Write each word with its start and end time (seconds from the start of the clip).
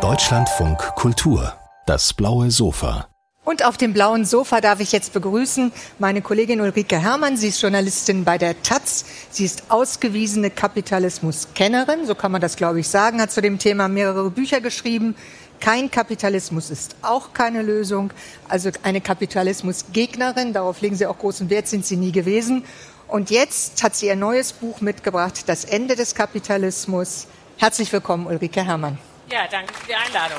Deutschlandfunk 0.00 0.78
Kultur, 0.94 1.52
das 1.84 2.14
blaue 2.14 2.50
Sofa. 2.50 3.06
Und 3.44 3.66
auf 3.66 3.76
dem 3.76 3.92
blauen 3.92 4.24
Sofa 4.24 4.62
darf 4.62 4.80
ich 4.80 4.92
jetzt 4.92 5.12
begrüßen 5.12 5.72
meine 5.98 6.22
Kollegin 6.22 6.62
Ulrike 6.62 6.98
Herrmann. 6.98 7.36
Sie 7.36 7.48
ist 7.48 7.60
Journalistin 7.60 8.24
bei 8.24 8.38
der 8.38 8.62
Taz. 8.62 9.04
Sie 9.28 9.44
ist 9.44 9.64
ausgewiesene 9.68 10.48
Kapitalismuskennerin, 10.48 12.06
so 12.06 12.14
kann 12.14 12.32
man 12.32 12.40
das, 12.40 12.56
glaube 12.56 12.80
ich, 12.80 12.88
sagen, 12.88 13.20
hat 13.20 13.30
zu 13.30 13.42
dem 13.42 13.58
Thema 13.58 13.88
mehrere 13.88 14.30
Bücher 14.30 14.62
geschrieben. 14.62 15.14
Kein 15.60 15.90
Kapitalismus 15.90 16.70
ist 16.70 16.96
auch 17.02 17.34
keine 17.34 17.60
Lösung. 17.60 18.14
Also 18.48 18.70
eine 18.84 19.02
Kapitalismusgegnerin, 19.02 20.54
darauf 20.54 20.80
legen 20.80 20.96
Sie 20.96 21.04
auch 21.04 21.18
großen 21.18 21.50
Wert, 21.50 21.68
sind 21.68 21.84
Sie 21.84 21.98
nie 21.98 22.12
gewesen. 22.12 22.64
Und 23.06 23.28
jetzt 23.30 23.82
hat 23.82 23.94
sie 23.94 24.06
ihr 24.06 24.16
neues 24.16 24.54
Buch 24.54 24.80
mitgebracht, 24.80 25.46
Das 25.46 25.66
Ende 25.66 25.96
des 25.96 26.14
Kapitalismus. 26.14 27.26
Herzlich 27.62 27.92
willkommen, 27.92 28.26
Ulrike 28.26 28.64
Herrmann. 28.64 28.98
Ja, 29.30 29.46
danke 29.48 29.72
für 29.72 29.86
die 29.86 29.94
Einladung. 29.94 30.36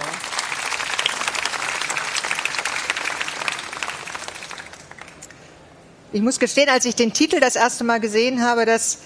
Ich 6.11 6.21
muss 6.21 6.37
gestehen, 6.37 6.67
als 6.67 6.83
ich 6.83 6.95
den 6.95 7.13
Titel 7.13 7.39
das 7.39 7.55
erste 7.55 7.85
Mal 7.85 8.01
gesehen 8.01 8.43
habe, 8.43 8.65
das 8.65 8.97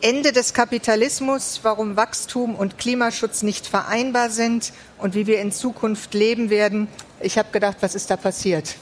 Ende 0.00 0.30
des 0.30 0.54
Kapitalismus, 0.54 1.58
warum 1.64 1.96
Wachstum 1.96 2.54
und 2.54 2.78
Klimaschutz 2.78 3.42
nicht 3.42 3.66
vereinbar 3.66 4.30
sind 4.30 4.72
und 4.98 5.16
wie 5.16 5.26
wir 5.26 5.40
in 5.40 5.50
Zukunft 5.50 6.14
leben 6.14 6.50
werden, 6.50 6.86
ich 7.18 7.36
habe 7.36 7.50
gedacht, 7.50 7.78
was 7.80 7.96
ist 7.96 8.12
da 8.12 8.16
passiert? 8.16 8.76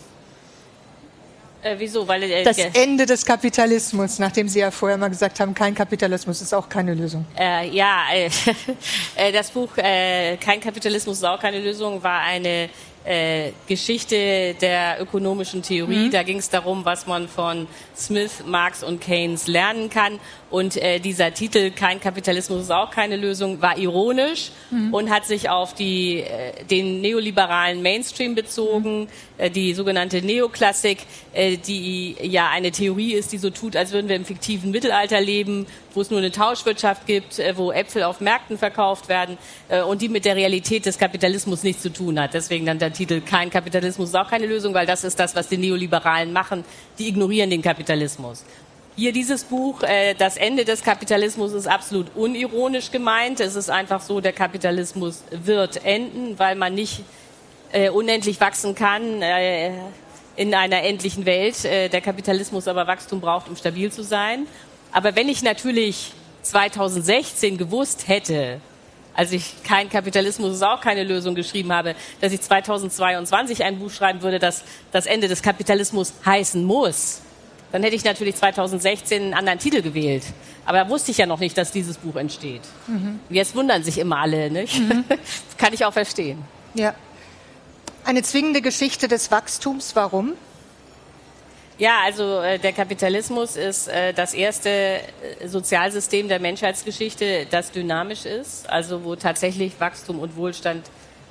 Äh, 1.64 1.77
wieso? 1.78 2.06
Weil, 2.06 2.23
äh, 2.24 2.45
das 2.45 2.59
Ende 2.59 3.06
des 3.06 3.24
Kapitalismus, 3.24 4.18
nachdem 4.18 4.48
Sie 4.48 4.59
ja 4.59 4.70
vorher 4.70 4.98
mal 4.98 5.09
gesagt 5.09 5.41
haben, 5.41 5.55
kein 5.55 5.74
Kapitalismus 5.74 6.42
ist 6.42 6.52
auch 6.52 6.68
keine 6.68 6.92
Lösung. 6.92 7.24
Äh, 7.38 7.70
ja, 7.70 8.02
äh, 9.16 9.32
das 9.32 9.50
Buch 9.50 9.70
äh, 9.78 10.36
Kein 10.36 10.60
Kapitalismus 10.60 11.19
ist 11.19 11.24
auch 11.24 11.41
keine 11.41 11.60
Lösung 11.60 12.02
war 12.02 12.20
eine 12.20 12.69
äh, 13.05 13.52
Geschichte 13.66 14.55
der 14.61 15.00
ökonomischen 15.00 15.62
Theorie. 15.62 16.06
Mhm. 16.06 16.11
Da 16.11 16.22
ging 16.22 16.39
es 16.39 16.48
darum, 16.48 16.84
was 16.84 17.06
man 17.06 17.28
von 17.28 17.67
Smith, 17.94 18.42
Marx 18.46 18.83
und 18.83 19.00
Keynes 19.00 19.46
lernen 19.46 19.91
kann. 19.91 20.19
Und 20.50 20.77
äh, 20.77 21.00
dieser 21.00 21.34
Titel 21.34 21.70
Kein 21.70 22.00
Kapitalismus 22.00 22.62
ist 22.62 22.70
auch 22.70 22.91
keine 22.91 23.17
Lösung 23.17 23.61
war 23.61 23.77
ironisch 23.77 24.52
mhm. 24.70 24.94
und 24.94 25.11
hat 25.11 25.27
sich 25.27 25.50
auf 25.50 25.74
die, 25.74 26.20
äh, 26.20 26.64
den 26.64 27.00
neoliberalen 27.00 27.83
Mainstream 27.83 28.34
bezogen, 28.34 29.00
mhm. 29.00 29.08
Äh, 29.36 29.50
die 29.50 29.74
sogenannte 29.74 30.22
Neoklassik, 30.22 30.98
äh, 31.32 31.56
die 31.56 32.16
ja 32.22 32.50
eine 32.50 32.70
Theorie 32.70 33.14
ist, 33.14 33.32
die 33.32 33.38
so 33.38 33.50
tut, 33.50 33.74
als 33.74 33.92
würden 33.92 34.08
wir 34.08 34.14
im 34.14 34.24
fiktiven 34.24 34.70
Mittelalter 34.70 35.20
leben, 35.20 35.66
wo 35.92 36.00
es 36.00 36.10
nur 36.10 36.20
eine 36.20 36.30
Tauschwirtschaft 36.30 37.06
gibt, 37.06 37.40
äh, 37.40 37.56
wo 37.56 37.72
Äpfel 37.72 38.05
auf 38.05 38.20
Märkten 38.20 38.58
verkauft 38.58 39.08
werden 39.08 39.38
und 39.88 40.02
die 40.02 40.08
mit 40.08 40.24
der 40.24 40.36
Realität 40.36 40.86
des 40.86 40.98
Kapitalismus 40.98 41.62
nichts 41.62 41.82
zu 41.82 41.92
tun 41.92 42.20
hat. 42.20 42.34
Deswegen 42.34 42.66
dann 42.66 42.78
der 42.78 42.92
Titel 42.92 43.20
Kein 43.20 43.50
Kapitalismus 43.50 44.10
ist 44.10 44.14
auch 44.14 44.28
keine 44.28 44.46
Lösung, 44.46 44.74
weil 44.74 44.86
das 44.86 45.05
ist 45.05 45.18
das, 45.18 45.34
was 45.34 45.48
die 45.48 45.56
Neoliberalen 45.56 46.32
machen. 46.32 46.64
Die 46.98 47.08
ignorieren 47.08 47.50
den 47.50 47.62
Kapitalismus. 47.62 48.44
Hier 48.96 49.12
dieses 49.12 49.44
Buch, 49.44 49.80
das 50.18 50.36
Ende 50.36 50.64
des 50.64 50.82
Kapitalismus 50.82 51.52
ist 51.52 51.66
absolut 51.66 52.14
unironisch 52.14 52.90
gemeint. 52.90 53.40
Es 53.40 53.56
ist 53.56 53.70
einfach 53.70 54.00
so, 54.00 54.20
der 54.20 54.32
Kapitalismus 54.32 55.24
wird 55.30 55.84
enden, 55.84 56.38
weil 56.38 56.55
man 56.55 56.74
nicht 56.74 57.02
äh, 57.75 57.91
unendlich 57.91 58.41
wachsen 58.41 58.75
kann 58.75 59.20
äh, 59.20 59.72
in 60.36 60.55
einer 60.55 60.83
endlichen 60.83 61.27
Welt. 61.27 61.64
Äh, 61.64 61.89
der 61.89 62.00
Kapitalismus 62.00 62.69
aber 62.69 62.86
Wachstum 62.86 63.20
braucht, 63.20 63.48
um 63.48 63.56
stabil 63.56 63.91
zu 63.92 64.03
sein. 64.03 64.47
Aber 64.92 65.17
wenn 65.17 65.28
ich 65.28 65.42
natürlich 65.42 66.12
2016 66.42 67.58
gewusst 67.58 68.06
hätte, 68.06 68.61
als 69.12 69.33
ich 69.33 69.62
kein 69.64 69.89
Kapitalismus 69.89 70.55
ist 70.55 70.62
auch 70.62 70.80
keine 70.80 71.02
Lösung 71.05 71.34
geschrieben 71.34 71.72
habe, 71.72 71.95
dass 72.20 72.33
ich 72.33 72.41
2022 72.41 73.64
ein 73.64 73.78
Buch 73.78 73.91
schreiben 73.91 74.22
würde, 74.22 74.39
das 74.39 74.62
das 74.92 75.06
Ende 75.06 75.28
des 75.28 75.42
Kapitalismus 75.42 76.14
heißen 76.25 76.64
muss, 76.64 77.23
dann 77.73 77.83
hätte 77.83 77.96
ich 77.96 78.05
natürlich 78.05 78.36
2016 78.36 79.20
einen 79.20 79.35
anderen 79.35 79.58
Titel 79.58 79.83
gewählt. 79.83 80.23
Aber 80.64 80.79
da 80.79 80.89
wusste 80.89 81.11
ich 81.11 81.18
ja 81.18 81.27
noch 81.27 81.41
nicht, 81.41 81.58
dass 81.58 81.73
dieses 81.73 81.96
Buch 81.98 82.17
entsteht. 82.17 82.62
Mhm. 82.86 83.18
Jetzt 83.30 83.56
wundern 83.56 83.83
sich 83.83 83.98
immer 83.98 84.18
alle, 84.18 84.48
nicht? 84.48 84.79
Mhm. 84.79 85.05
Kann 85.58 85.73
ich 85.73 85.85
auch 85.85 85.92
verstehen. 85.92 86.39
Ja. 86.74 86.95
Eine 88.07 88.23
zwingende 88.23 88.61
Geschichte 88.61 89.09
des 89.09 89.31
Wachstums, 89.31 89.97
warum? 89.97 90.35
Ja, 91.79 92.01
also 92.05 92.41
äh, 92.41 92.59
der 92.59 92.75
Kapitalismus 92.75 93.57
ist 93.57 93.89
äh, 93.89 94.13
das 94.13 94.35
erste 94.35 94.69
äh, 94.69 95.01
Sozialsystem 95.48 96.29
der 96.29 96.39
Menschheitsgeschichte, 96.39 97.47
das 97.51 97.73
dynamisch 97.73 98.27
ist, 98.27 98.69
also 98.69 99.05
wo 99.05 99.17
tatsächlich 99.17 99.81
Wachstum 99.81 100.19
und 100.19 100.37
Wohlstand 100.37 100.85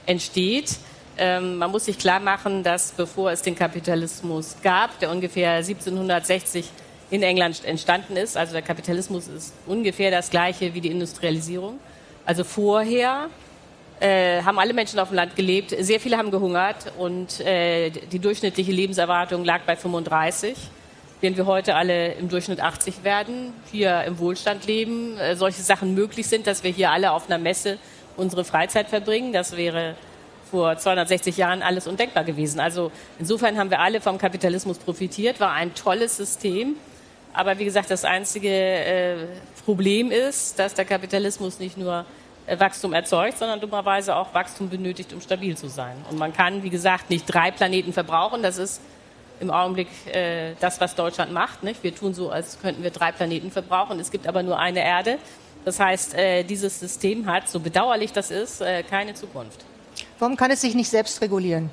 entsteht. 0.08 0.78
Ähm, 1.20 1.58
man 1.58 1.70
muss 1.70 1.86
sich 1.86 2.00
klar 2.00 2.20
machen, 2.20 2.64
dass 2.64 2.92
bevor 2.92 3.32
es 3.32 3.44
den 3.44 3.56
Kapitalismus 3.56 4.56
gab, 4.64 4.98
der 4.98 5.12
ungefähr 5.12 5.52
1760 5.52 6.66
in 7.12 7.22
England 7.22 7.64
entstanden 7.66 8.18
ist, 8.18 8.36
also 8.36 8.52
der 8.54 8.64
Kapitalismus 8.64 9.28
ist 9.28 9.54
ungefähr 9.68 10.10
das 10.10 10.32
gleiche 10.32 10.74
wie 10.74 10.82
die 10.82 10.90
Industrialisierung. 10.90 11.80
Also 12.26 12.44
vorher 12.44 13.30
äh, 14.04 14.44
haben 14.44 14.60
alle 14.60 14.74
Menschen 14.74 15.00
auf 15.00 15.10
dem 15.10 15.16
Land 15.16 15.36
gelebt, 15.36 15.74
sehr 15.80 16.00
viele 16.00 16.18
haben 16.18 16.30
gehungert 16.30 16.92
und 16.98 17.40
äh, 17.40 17.90
die 17.90 18.20
durchschnittliche 18.20 18.72
Lebenserwartung 18.72 19.44
lag 19.46 19.62
bei 19.62 19.76
35 19.76 20.56
während 21.24 21.38
wir 21.38 21.46
heute 21.46 21.76
alle 21.76 22.16
im 22.16 22.28
Durchschnitt 22.28 22.60
80 22.60 23.06
werden, 23.06 23.54
hier 23.72 24.04
im 24.04 24.20
Wohlstand 24.20 24.68
leben, 24.68 25.18
äh, 25.18 25.38
solche 25.38 25.62
Sachen 25.62 25.96
möglich 25.96 26.28
sind, 26.28 26.48
dass 26.48 26.66
wir 26.66 26.72
hier 26.72 26.92
alle 26.92 27.14
auf 27.14 27.30
einer 27.30 27.38
Messe 27.38 27.78
unsere 28.18 28.44
Freizeit 28.44 28.90
verbringen. 28.90 29.32
Das 29.32 29.56
wäre 29.56 29.96
vor 30.52 30.78
260 30.78 31.38
Jahren 31.38 31.64
alles 31.64 31.88
undenkbar 31.88 32.26
gewesen. 32.26 32.60
Also 32.60 32.92
insofern 33.20 33.58
haben 33.58 33.70
wir 33.70 33.80
alle 33.80 34.02
vom 34.02 34.18
Kapitalismus 34.18 34.78
profitiert, 34.80 35.40
war 35.40 35.54
ein 35.54 35.74
tolles 35.76 36.18
System. 36.18 36.76
Aber 37.32 37.58
wie 37.58 37.64
gesagt, 37.64 37.90
das 37.90 38.04
einzige 38.04 38.50
äh, 38.50 39.16
Problem 39.64 40.12
ist, 40.12 40.60
dass 40.60 40.74
der 40.74 40.84
Kapitalismus 40.84 41.58
nicht 41.58 41.78
nur 41.78 42.06
Wachstum 42.48 42.94
erzeugt, 42.94 43.38
sondern 43.38 43.60
dummerweise 43.60 44.16
auch 44.16 44.34
Wachstum 44.34 44.70
benötigt, 44.70 45.14
um 45.14 45.22
stabil 45.22 45.56
zu 45.58 45.70
sein. 45.70 45.96
Und 46.10 46.18
man 46.18 46.34
kann, 46.34 46.64
wie 46.64 46.70
gesagt, 46.70 47.10
nicht 47.10 47.26
drei 47.26 47.52
Planeten 47.52 47.94
verbrauchen. 47.94 48.44
Das 48.44 48.58
ist 48.58 48.82
im 49.40 49.52
Augenblick 49.52 49.88
äh, 50.08 50.54
das, 50.60 50.80
was 50.82 50.96
Deutschland 50.96 51.32
macht. 51.32 51.64
Nicht? 51.64 51.84
Wir 51.84 51.96
tun 51.96 52.14
so, 52.14 52.30
als 52.30 52.60
könnten 52.60 52.84
wir 52.84 52.92
drei 52.92 53.12
Planeten 53.12 53.52
verbrauchen. 53.52 54.00
Es 54.00 54.12
gibt 54.12 54.28
aber 54.28 54.44
nur 54.44 54.60
eine 54.60 54.84
Erde. 54.84 55.20
Das 55.66 55.80
heißt, 55.80 56.16
äh, 56.16 56.44
dieses 56.44 56.80
System 56.80 57.26
hat, 57.26 57.50
so 57.50 57.60
bedauerlich 57.60 58.12
das 58.12 58.32
ist, 58.32 58.62
äh, 58.62 58.84
keine 58.84 59.14
Zukunft. 59.14 59.64
Warum 60.20 60.36
kann 60.36 60.52
es 60.52 60.62
sich 60.62 60.76
nicht 60.76 60.90
selbst 60.90 61.22
regulieren? 61.22 61.70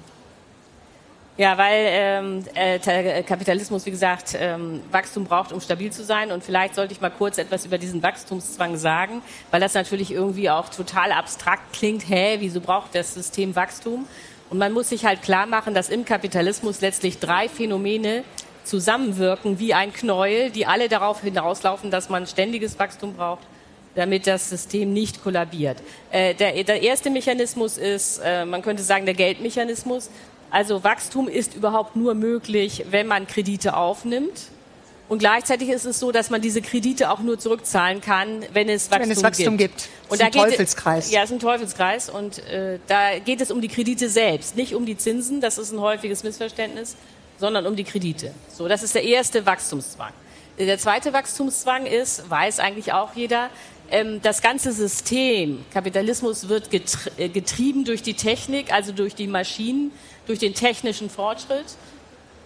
Ja, 1.40 1.56
weil 1.56 1.86
ähm, 1.86 2.44
äh, 2.52 3.22
Kapitalismus, 3.22 3.86
wie 3.86 3.90
gesagt, 3.90 4.36
ähm, 4.38 4.82
Wachstum 4.90 5.24
braucht, 5.24 5.52
um 5.52 5.60
stabil 5.62 5.90
zu 5.90 6.04
sein. 6.04 6.32
Und 6.32 6.44
vielleicht 6.44 6.74
sollte 6.74 6.92
ich 6.92 7.00
mal 7.00 7.08
kurz 7.08 7.38
etwas 7.38 7.64
über 7.64 7.78
diesen 7.78 8.02
Wachstumszwang 8.02 8.76
sagen, 8.76 9.22
weil 9.50 9.58
das 9.58 9.72
natürlich 9.72 10.12
irgendwie 10.12 10.50
auch 10.50 10.68
total 10.68 11.12
abstrakt 11.12 11.72
klingt. 11.72 12.06
Hä, 12.06 12.36
wieso 12.40 12.60
braucht 12.60 12.94
das 12.94 13.14
System 13.14 13.56
Wachstum? 13.56 14.06
Und 14.50 14.58
man 14.58 14.74
muss 14.74 14.90
sich 14.90 15.06
halt 15.06 15.22
klar 15.22 15.46
machen, 15.46 15.72
dass 15.72 15.88
im 15.88 16.04
Kapitalismus 16.04 16.82
letztlich 16.82 17.20
drei 17.20 17.48
Phänomene 17.48 18.22
zusammenwirken 18.64 19.58
wie 19.58 19.72
ein 19.72 19.94
Knäuel, 19.94 20.50
die 20.50 20.66
alle 20.66 20.90
darauf 20.90 21.22
hinauslaufen, 21.22 21.90
dass 21.90 22.10
man 22.10 22.26
ständiges 22.26 22.78
Wachstum 22.78 23.14
braucht 23.14 23.46
damit 23.94 24.26
das 24.26 24.48
System 24.48 24.92
nicht 24.92 25.22
kollabiert. 25.22 25.78
Äh, 26.10 26.34
der, 26.34 26.62
der, 26.64 26.82
erste 26.82 27.10
Mechanismus 27.10 27.76
ist, 27.76 28.20
äh, 28.24 28.44
man 28.44 28.62
könnte 28.62 28.82
sagen, 28.82 29.04
der 29.04 29.14
Geldmechanismus. 29.14 30.10
Also 30.50 30.83
Wachstum 30.84 31.28
ist 31.28 31.55
überhaupt 31.55 31.97
nur 31.97 32.15
möglich, 32.15 32.84
wenn 32.91 33.06
man 33.06 33.27
Kredite 33.27 33.77
aufnimmt. 33.77 34.49
Und 35.09 35.19
gleichzeitig 35.19 35.69
ist 35.71 35.87
es 35.87 35.99
so, 35.99 36.12
dass 36.12 36.31
man 36.31 36.41
diese 36.41 36.62
Kredite 36.62 37.11
auch 37.11 37.19
nur 37.19 37.37
zurückzahlen 37.37 38.00
kann, 38.00 38.44
wenn 38.53 38.69
es 38.69 38.91
Wachstum, 38.91 39.03
wenn 39.03 39.11
es 39.11 39.22
Wachstum 39.25 39.56
gibt. 39.56 39.77
gibt. 39.77 39.88
Und 40.09 40.21
da 40.21 40.27
ein 40.27 40.33
Teufelskreis. 40.33 41.11
Ja, 41.11 41.25
es 41.25 41.31
ist 41.31 41.37
ein 41.37 41.41
Teufelskreis. 41.41 42.11
Und 42.11 42.38
äh, 42.47 42.79
da 42.87 43.19
geht 43.19 43.41
es 43.41 43.50
um 43.50 43.61
die 43.61 43.67
Kredite 43.67 44.08
selbst, 44.08 44.56
nicht 44.56 44.73
um 44.75 44.87
die 44.87 44.97
Zinsen. 44.97 45.41
Das 45.41 45.58
ist 45.58 45.73
ein 45.73 45.81
häufiges 45.81 46.23
Missverständnis, 46.23 46.94
sondern 47.41 47.67
um 47.67 47.75
die 47.75 47.82
Kredite. 47.82 48.32
So, 48.53 48.69
das 48.69 48.85
ist 48.85 48.94
der 48.94 49.03
erste 49.03 49.44
Wachstumszwang. 49.46 50.12
Der 50.58 50.79
zweite 50.79 51.12
Wachstumszwang 51.12 51.87
ist, 51.87 52.29
weiß 52.31 52.61
eigentlich 52.61 52.93
auch 52.93 53.14
jeder, 53.14 53.50
ähm, 53.91 54.20
das 54.23 54.43
ganze 54.43 54.73
System, 54.73 55.64
Kapitalismus 55.73 56.49
wird 56.49 56.69
äh, 57.17 57.29
getrieben 57.29 57.85
durch 57.85 58.03
die 58.03 58.14
Technik, 58.14 58.73
also 58.73 58.93
durch 58.93 59.14
die 59.14 59.26
Maschinen, 59.26 59.91
durch 60.31 60.38
den 60.38 60.55
technischen 60.55 61.11
Fortschritt, 61.11 61.67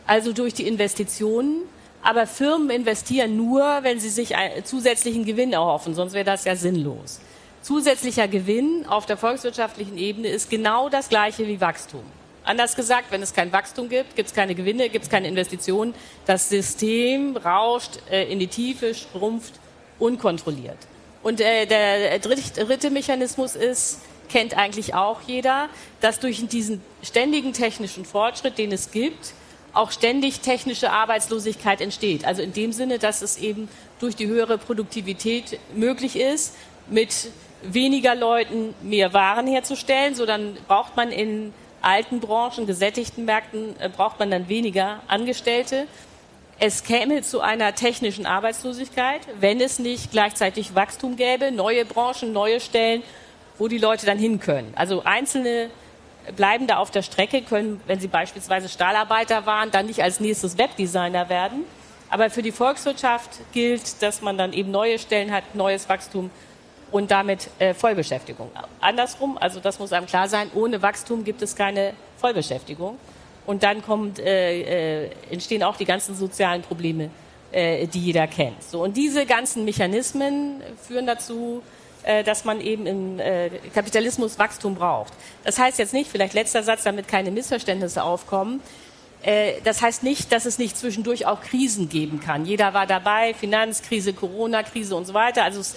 also 0.06 0.32
durch 0.32 0.54
die 0.54 0.66
Investitionen. 0.66 1.62
Aber 2.02 2.26
Firmen 2.26 2.70
investieren 2.70 3.36
nur, 3.36 3.62
wenn 3.82 4.00
sie 4.00 4.08
sich 4.08 4.36
einen 4.36 4.64
zusätzlichen 4.64 5.24
Gewinn 5.24 5.52
erhoffen, 5.52 5.94
sonst 5.94 6.14
wäre 6.14 6.24
das 6.24 6.44
ja 6.44 6.56
sinnlos. 6.56 7.20
Zusätzlicher 7.62 8.28
Gewinn 8.28 8.84
auf 8.86 9.06
der 9.06 9.16
volkswirtschaftlichen 9.16 9.96
Ebene 9.96 10.28
ist 10.28 10.50
genau 10.50 10.88
das 10.88 11.08
gleiche 11.08 11.46
wie 11.46 11.60
Wachstum. 11.60 12.02
Anders 12.42 12.76
gesagt, 12.76 13.06
wenn 13.10 13.22
es 13.22 13.32
kein 13.32 13.52
Wachstum 13.52 13.88
gibt, 13.88 14.16
gibt 14.16 14.28
es 14.28 14.34
keine 14.34 14.54
Gewinne, 14.54 14.90
gibt 14.90 15.04
es 15.04 15.10
keine 15.10 15.28
Investitionen. 15.28 15.94
Das 16.26 16.50
System 16.50 17.38
rauscht 17.38 17.98
äh, 18.10 18.30
in 18.30 18.38
die 18.38 18.48
Tiefe, 18.48 18.94
schrumpft 18.94 19.54
unkontrolliert. 19.98 20.76
Und 21.22 21.40
äh, 21.40 21.64
der 21.64 22.18
dritte, 22.18 22.66
dritte 22.66 22.90
Mechanismus 22.90 23.56
ist, 23.56 24.00
kennt 24.28 24.56
eigentlich 24.56 24.94
auch 24.94 25.20
jeder, 25.26 25.68
dass 26.00 26.20
durch 26.20 26.46
diesen 26.46 26.82
ständigen 27.02 27.52
technischen 27.52 28.04
Fortschritt, 28.04 28.58
den 28.58 28.72
es 28.72 28.90
gibt, 28.90 29.34
auch 29.72 29.90
ständig 29.90 30.40
technische 30.40 30.90
Arbeitslosigkeit 30.90 31.80
entsteht. 31.80 32.24
Also 32.24 32.42
in 32.42 32.52
dem 32.52 32.72
Sinne, 32.72 32.98
dass 32.98 33.22
es 33.22 33.36
eben 33.38 33.68
durch 33.98 34.16
die 34.16 34.26
höhere 34.26 34.56
Produktivität 34.56 35.58
möglich 35.74 36.16
ist, 36.16 36.54
mit 36.88 37.30
weniger 37.62 38.14
Leuten 38.14 38.74
mehr 38.82 39.12
Waren 39.12 39.46
herzustellen. 39.46 40.14
So 40.14 40.26
dann 40.26 40.56
braucht 40.68 40.96
man 40.96 41.10
in 41.10 41.52
alten 41.82 42.20
Branchen, 42.20 42.66
gesättigten 42.66 43.24
Märkten, 43.24 43.78
äh, 43.80 43.88
braucht 43.88 44.18
man 44.18 44.30
dann 44.30 44.48
weniger 44.48 45.00
Angestellte. 45.06 45.86
Es 46.60 46.84
käme 46.84 47.22
zu 47.22 47.40
einer 47.40 47.74
technischen 47.74 48.26
Arbeitslosigkeit, 48.26 49.22
wenn 49.40 49.60
es 49.60 49.80
nicht 49.80 50.12
gleichzeitig 50.12 50.74
Wachstum 50.74 51.16
gäbe, 51.16 51.50
neue 51.50 51.84
Branchen, 51.84 52.32
neue 52.32 52.60
Stellen, 52.60 53.02
wo 53.58 53.68
die 53.68 53.78
Leute 53.78 54.06
dann 54.06 54.18
hin 54.18 54.40
können. 54.40 54.72
Also 54.76 55.02
einzelne 55.04 55.70
bleiben 56.36 56.66
da 56.66 56.78
auf 56.78 56.90
der 56.90 57.02
Strecke, 57.02 57.42
können, 57.42 57.80
wenn 57.86 58.00
sie 58.00 58.08
beispielsweise 58.08 58.68
Stahlarbeiter 58.68 59.46
waren, 59.46 59.70
dann 59.70 59.86
nicht 59.86 60.02
als 60.02 60.20
nächstes 60.20 60.58
Webdesigner 60.58 61.28
werden. 61.28 61.64
Aber 62.10 62.30
für 62.30 62.42
die 62.42 62.52
Volkswirtschaft 62.52 63.40
gilt, 63.52 64.02
dass 64.02 64.22
man 64.22 64.38
dann 64.38 64.52
eben 64.52 64.70
neue 64.70 64.98
Stellen 64.98 65.32
hat, 65.32 65.54
neues 65.54 65.88
Wachstum 65.88 66.30
und 66.90 67.10
damit 67.10 67.50
äh, 67.58 67.74
Vollbeschäftigung. 67.74 68.50
Andersrum, 68.80 69.36
also 69.38 69.58
das 69.60 69.78
muss 69.78 69.92
einem 69.92 70.06
klar 70.06 70.28
sein, 70.28 70.50
ohne 70.54 70.80
Wachstum 70.80 71.24
gibt 71.24 71.42
es 71.42 71.56
keine 71.56 71.94
Vollbeschäftigung. 72.18 72.98
Und 73.46 73.62
dann 73.62 73.82
kommt, 73.82 74.18
äh, 74.20 75.02
äh, 75.04 75.10
entstehen 75.30 75.62
auch 75.62 75.76
die 75.76 75.84
ganzen 75.84 76.14
sozialen 76.14 76.62
Probleme, 76.62 77.10
äh, 77.52 77.86
die 77.86 78.00
jeder 78.00 78.26
kennt. 78.26 78.62
So, 78.62 78.82
und 78.82 78.96
diese 78.96 79.26
ganzen 79.26 79.64
Mechanismen 79.64 80.62
führen 80.86 81.06
dazu, 81.06 81.62
dass 82.24 82.44
man 82.44 82.60
eben 82.60 82.86
im 82.86 83.18
äh, 83.18 83.50
Kapitalismus 83.74 84.38
Wachstum 84.38 84.74
braucht. 84.74 85.12
Das 85.44 85.58
heißt 85.58 85.78
jetzt 85.78 85.92
nicht, 85.92 86.10
vielleicht 86.10 86.34
letzter 86.34 86.62
Satz, 86.62 86.82
damit 86.82 87.08
keine 87.08 87.30
Missverständnisse 87.30 88.02
aufkommen, 88.02 88.60
äh, 89.22 89.54
das 89.64 89.82
heißt 89.82 90.02
nicht, 90.02 90.32
dass 90.32 90.44
es 90.44 90.58
nicht 90.58 90.76
zwischendurch 90.76 91.26
auch 91.26 91.40
Krisen 91.40 91.88
geben 91.88 92.20
kann. 92.20 92.44
Jeder 92.44 92.74
war 92.74 92.86
dabei, 92.86 93.34
Finanzkrise, 93.34 94.12
Corona-Krise 94.12 94.94
und 94.94 95.06
so 95.06 95.14
weiter. 95.14 95.44
Also 95.44 95.60
es 95.60 95.76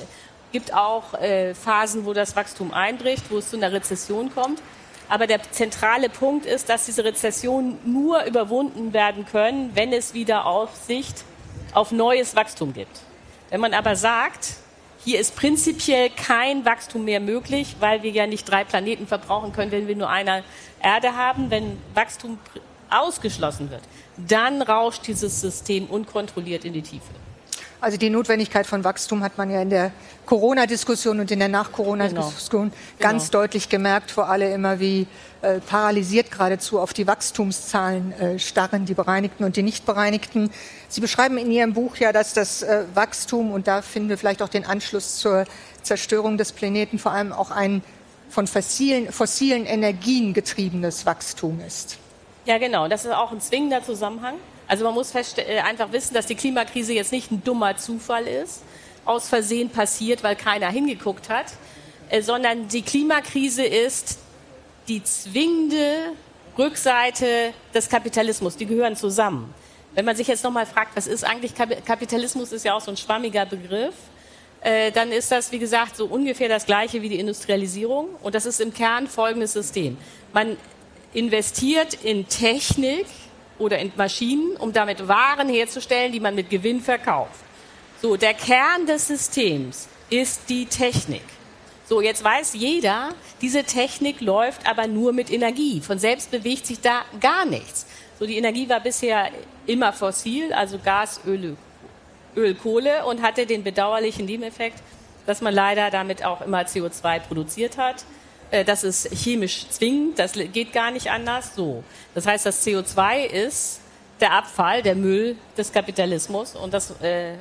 gibt 0.52 0.74
auch 0.74 1.14
Phasen, 1.62 2.06
wo 2.06 2.14
das 2.14 2.38
Wachstum 2.38 2.74
einbricht, 2.74 3.30
wo 3.30 3.38
es 3.38 3.50
zu 3.50 3.58
einer 3.58 3.74
Rezession 3.74 4.34
kommt. 4.34 4.62
Aber 5.10 5.28
der 5.28 5.42
zentrale 5.52 6.10
Punkt 6.10 6.46
ist, 6.46 6.70
dass 6.70 6.86
diese 6.86 7.04
Rezessionen 7.04 7.78
nur 7.86 8.24
überwunden 8.26 8.94
werden 8.94 9.26
können, 9.26 9.72
wenn 9.74 9.94
es 9.94 10.14
wieder 10.14 10.46
Aussicht 10.46 11.24
auf 11.74 11.92
neues 11.92 12.36
Wachstum 12.36 12.74
gibt. 12.74 13.00
Wenn 13.50 13.62
man 13.62 13.74
aber 13.74 13.96
sagt, 13.96 14.56
hier 15.08 15.22
ist 15.22 15.38
prinzipiell 15.38 16.10
kein 16.10 16.66
Wachstum 16.66 17.06
mehr 17.06 17.22
möglich, 17.22 17.78
weil 17.80 18.04
wir 18.04 18.12
ja 18.12 18.28
nicht 18.28 18.44
drei 18.44 18.66
Planeten 18.66 19.08
verbrauchen 19.08 19.54
können, 19.54 19.72
wenn 19.72 19.88
wir 19.88 19.96
nur 19.96 20.10
eine 20.10 20.44
Erde 20.84 21.16
haben. 21.16 21.50
Wenn 21.50 21.78
Wachstum 21.94 22.38
ausgeschlossen 22.90 23.72
wird, 23.72 23.84
dann 24.18 24.62
rauscht 24.62 25.08
dieses 25.08 25.40
System 25.40 25.86
unkontrolliert 25.86 26.66
in 26.66 26.74
die 26.74 26.82
Tiefe. 26.82 27.14
Also 27.80 27.98
die 27.98 28.10
Notwendigkeit 28.10 28.66
von 28.66 28.84
Wachstum 28.84 29.24
hat 29.24 29.38
man 29.38 29.52
ja 29.52 29.62
in 29.62 29.70
der 29.70 29.92
Corona-Diskussion 30.26 31.20
und 31.20 31.30
in 31.30 31.38
der 31.38 31.48
Nach-Corona-Diskussion 31.48 32.72
genau. 32.72 32.76
ganz 33.00 33.30
genau. 33.30 33.44
deutlich 33.44 33.70
gemerkt, 33.70 34.10
vor 34.10 34.30
allem 34.30 34.52
immer 34.52 34.80
wie 34.80 35.06
äh, 35.44 35.60
paralysiert 35.60 36.32
geradezu 36.32 36.80
auf 36.80 36.94
die 36.94 37.06
Wachstumszahlen 37.06 38.12
äh, 38.14 38.40
starren, 38.40 38.86
die 38.86 38.96
bereinigten 38.96 39.44
und 39.44 39.56
die 39.56 39.62
nicht 39.62 39.86
bereinigten. 39.86 40.50
Sie 40.90 41.02
beschreiben 41.02 41.38
in 41.38 41.52
Ihrem 41.52 41.74
Buch 41.74 41.98
ja, 41.98 42.12
dass 42.12 42.34
das 42.34 42.64
äh, 42.64 42.86
Wachstum, 42.96 43.52
und 43.52 43.68
da 43.68 43.84
finden 43.84 44.10
wir 44.10 44.18
vielleicht 44.18 44.42
auch 44.42 44.50
den 44.50 44.66
Anschluss 44.66 45.18
zur 45.18 45.46
Zerstörung 45.84 46.38
des 46.38 46.54
Planeten, 46.54 46.98
vor 46.98 47.12
allem 47.12 47.32
auch 47.32 47.52
ein 47.52 47.84
von 48.30 48.48
fossilen, 48.48 49.12
fossilen 49.12 49.66
Energien 49.66 50.34
getriebenes 50.34 51.06
Wachstum 51.06 51.62
ist. 51.66 51.98
Ja, 52.46 52.58
genau. 52.58 52.88
Das 52.88 53.06
ist 53.06 53.12
auch 53.12 53.32
ein 53.32 53.40
zwingender 53.40 53.84
Zusammenhang. 53.84 54.36
Also 54.68 54.84
man 54.84 54.94
muss 54.94 55.14
äh, 55.16 55.60
einfach 55.60 55.92
wissen, 55.92 56.14
dass 56.14 56.26
die 56.26 56.36
Klimakrise 56.36 56.94
jetzt 56.94 57.12
nicht 57.12 57.32
ein 57.32 57.44
dummer 57.44 57.78
Zufall 57.78 58.28
ist, 58.28 58.62
aus 59.06 59.30
Versehen 59.30 59.70
passiert, 59.70 60.24
weil 60.24 60.36
keiner 60.36 60.70
hingeguckt 60.70 61.30
hat, 61.30 61.54
äh, 62.10 62.22
sondern 62.22 62.68
die 62.68 62.82
Klimakrise 62.82 63.64
ist 63.64 64.20
die 64.88 65.04
zwingende 65.04 66.12
Rückseite 66.58 67.54
des 67.74 67.90
Kapitalismus. 67.90 68.58
Die 68.58 68.66
gehören 68.66 68.96
zusammen. 68.96 69.54
Wenn 69.94 70.06
man 70.06 70.16
sich 70.16 70.28
jetzt 70.28 70.44
nochmal 70.44 70.66
fragt, 70.66 70.96
was 70.96 71.08
ist 71.08 71.24
eigentlich 71.24 71.54
Kapitalismus, 71.56 72.52
ist 72.52 72.66
ja 72.66 72.76
auch 72.76 72.82
so 72.82 72.92
ein 72.92 72.98
schwammiger 72.98 73.46
Begriff. 73.46 73.96
Äh, 74.62 74.92
dann 74.92 75.12
ist 75.12 75.32
das, 75.32 75.52
wie 75.52 75.60
gesagt, 75.60 75.96
so 75.96 76.06
ungefähr 76.06 76.50
das 76.50 76.66
gleiche 76.66 77.02
wie 77.02 77.10
die 77.10 77.20
Industrialisierung. 77.20 78.10
Und 78.22 78.36
das 78.36 78.46
ist 78.46 78.60
im 78.60 78.74
Kern 78.74 79.08
folgendes 79.08 79.54
System. 79.54 79.98
Man 80.34 80.58
investiert 81.14 81.94
in 82.04 82.28
Technik, 82.28 83.06
oder 83.60 83.80
in 83.80 83.92
Maschinen, 83.96 84.56
um 84.58 84.74
damit 84.74 85.08
Waren 85.08 85.50
herzustellen, 85.50 86.12
die 86.12 86.20
man 86.20 86.36
mit 86.36 86.50
Gewinn 86.50 86.82
verkauft. 86.82 87.44
So, 88.02 88.16
der 88.16 88.34
Kern 88.34 88.86
des 88.86 89.08
Systems 89.08 89.88
ist 90.10 90.50
die 90.50 90.66
Technik. 90.66 91.24
So, 91.90 92.02
jetzt 92.02 92.24
weiß 92.24 92.54
jeder, 92.54 93.10
diese 93.42 93.64
Technik 93.64 94.22
läuft 94.22 94.70
aber 94.70 94.88
nur 94.88 95.14
mit 95.14 95.32
Energie. 95.32 95.82
Von 95.82 96.00
selbst 96.00 96.32
bewegt 96.32 96.66
sich 96.66 96.82
da 96.82 97.04
gar 97.22 97.46
nichts. 97.46 97.86
So, 98.20 98.26
die 98.26 98.38
Energie 98.38 98.68
war 98.68 98.82
bisher 98.82 99.30
immer 99.66 99.94
fossil, 99.94 100.52
also 100.54 100.80
Gas, 100.80 101.22
Öl, 101.26 101.56
Öl, 102.36 102.56
Kohle 102.56 103.06
und 103.06 103.22
hatte 103.22 103.46
den 103.46 103.64
bedauerlichen 103.64 104.26
Nebeneffekt, 104.26 104.82
dass 105.26 105.42
man 105.42 105.54
leider 105.54 105.90
damit 105.90 106.26
auch 106.26 106.42
immer 106.42 106.62
CO2 106.62 107.20
produziert 107.20 107.78
hat. 107.78 108.04
Äh, 108.52 108.64
das 108.64 108.84
ist 108.84 109.10
chemisch 109.14 109.68
zwingend, 109.70 110.20
das 110.20 110.34
geht 110.34 110.74
gar 110.74 110.92
nicht 110.92 111.10
anders. 111.10 111.56
So. 111.56 111.84
Das 112.14 112.26
heißt, 112.26 112.46
das 112.46 112.66
CO2 112.66 113.26
ist 113.26 113.80
der 114.20 114.34
Abfall, 114.34 114.82
der 114.82 114.96
Müll 114.96 115.36
des 115.58 115.72
Kapitalismus 115.72 116.56
und 116.56 116.74
das 116.74 116.92
äh, 117.02 117.34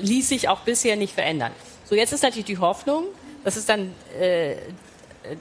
ließ 0.00 0.28
sich 0.28 0.48
auch 0.48 0.60
bisher 0.60 0.96
nicht 0.96 1.14
verändern. 1.14 1.52
So, 1.84 1.94
jetzt 1.94 2.12
ist 2.12 2.22
natürlich 2.22 2.46
die 2.46 2.58
Hoffnung, 2.58 3.04
das 3.44 3.56
ist 3.56 3.68
dann 3.68 3.94
äh, 4.18 4.56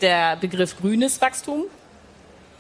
der 0.02 0.36
Begriff 0.36 0.78
grünes 0.78 1.20
Wachstum. 1.22 1.64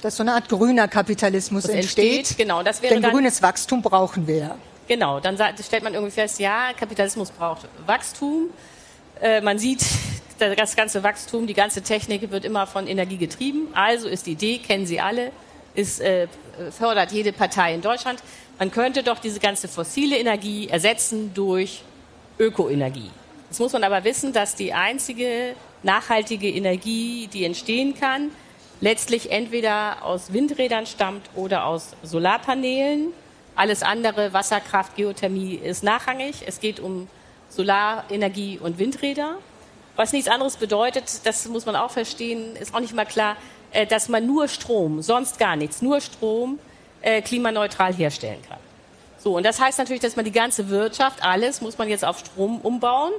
Dass 0.01 0.17
so 0.17 0.23
eine 0.23 0.33
Art 0.33 0.49
grüner 0.49 0.87
Kapitalismus 0.87 1.65
entsteht. 1.65 2.17
entsteht. 2.17 2.37
Genau, 2.37 2.63
das 2.63 2.81
wäre 2.81 2.95
Denn 2.95 3.03
dann, 3.03 3.11
grünes 3.11 3.41
Wachstum 3.41 3.81
brauchen 3.81 4.25
wir. 4.25 4.55
Genau, 4.87 5.19
dann 5.19 5.37
stellt 5.63 5.83
man 5.83 5.93
irgendwie 5.93 6.11
fest, 6.11 6.39
ja, 6.39 6.73
Kapitalismus 6.77 7.29
braucht 7.31 7.67
Wachstum. 7.85 8.49
Äh, 9.21 9.41
man 9.41 9.59
sieht, 9.59 9.85
das 10.49 10.75
ganze 10.75 11.03
Wachstum, 11.03 11.47
die 11.47 11.53
ganze 11.53 11.81
Technik 11.81 12.31
wird 12.31 12.45
immer 12.45 12.67
von 12.67 12.87
Energie 12.87 13.17
getrieben. 13.17 13.67
Also 13.73 14.07
ist 14.07 14.25
die 14.25 14.31
Idee, 14.31 14.57
kennen 14.57 14.85
Sie 14.85 14.99
alle, 14.99 15.31
ist, 15.73 16.01
äh, 16.01 16.27
fördert 16.77 17.11
jede 17.11 17.31
Partei 17.33 17.73
in 17.73 17.81
Deutschland. 17.81 18.21
Man 18.59 18.71
könnte 18.71 19.03
doch 19.03 19.19
diese 19.19 19.39
ganze 19.39 19.67
fossile 19.67 20.17
Energie 20.17 20.67
ersetzen 20.69 21.33
durch 21.33 21.83
Ökoenergie. 22.39 23.09
Jetzt 23.49 23.59
muss 23.59 23.73
man 23.73 23.83
aber 23.83 24.03
wissen, 24.03 24.33
dass 24.33 24.55
die 24.55 24.73
einzige 24.73 25.55
nachhaltige 25.83 26.49
Energie, 26.49 27.27
die 27.27 27.45
entstehen 27.45 27.95
kann, 27.99 28.31
letztlich 28.81 29.31
entweder 29.31 30.03
aus 30.03 30.33
Windrädern 30.33 30.85
stammt 30.85 31.29
oder 31.35 31.65
aus 31.65 31.89
Solarpanelen. 32.03 33.13
Alles 33.55 33.83
andere, 33.83 34.33
Wasserkraft, 34.33 34.95
Geothermie, 34.95 35.55
ist 35.55 35.83
nachrangig. 35.83 36.43
Es 36.45 36.59
geht 36.59 36.79
um 36.79 37.07
Solarenergie 37.49 38.59
und 38.61 38.79
Windräder. 38.79 39.37
Was 39.95 40.13
nichts 40.13 40.29
anderes 40.29 40.57
bedeutet, 40.57 41.25
das 41.25 41.47
muss 41.47 41.65
man 41.65 41.75
auch 41.75 41.91
verstehen, 41.91 42.55
ist 42.55 42.73
auch 42.73 42.79
nicht 42.79 42.95
mal 42.95 43.05
klar, 43.05 43.35
äh, 43.71 43.85
dass 43.85 44.09
man 44.09 44.25
nur 44.25 44.47
Strom, 44.47 45.01
sonst 45.01 45.39
gar 45.39 45.55
nichts, 45.55 45.81
nur 45.81 46.01
Strom 46.01 46.59
äh, 47.01 47.21
klimaneutral 47.21 47.93
herstellen 47.93 48.41
kann. 48.47 48.59
So, 49.17 49.37
und 49.37 49.45
das 49.45 49.59
heißt 49.59 49.77
natürlich, 49.77 50.01
dass 50.01 50.15
man 50.15 50.25
die 50.25 50.31
ganze 50.31 50.69
Wirtschaft, 50.69 51.23
alles 51.23 51.61
muss 51.61 51.77
man 51.77 51.87
jetzt 51.87 52.03
auf 52.03 52.19
Strom 52.19 52.59
umbauen. 52.61 53.11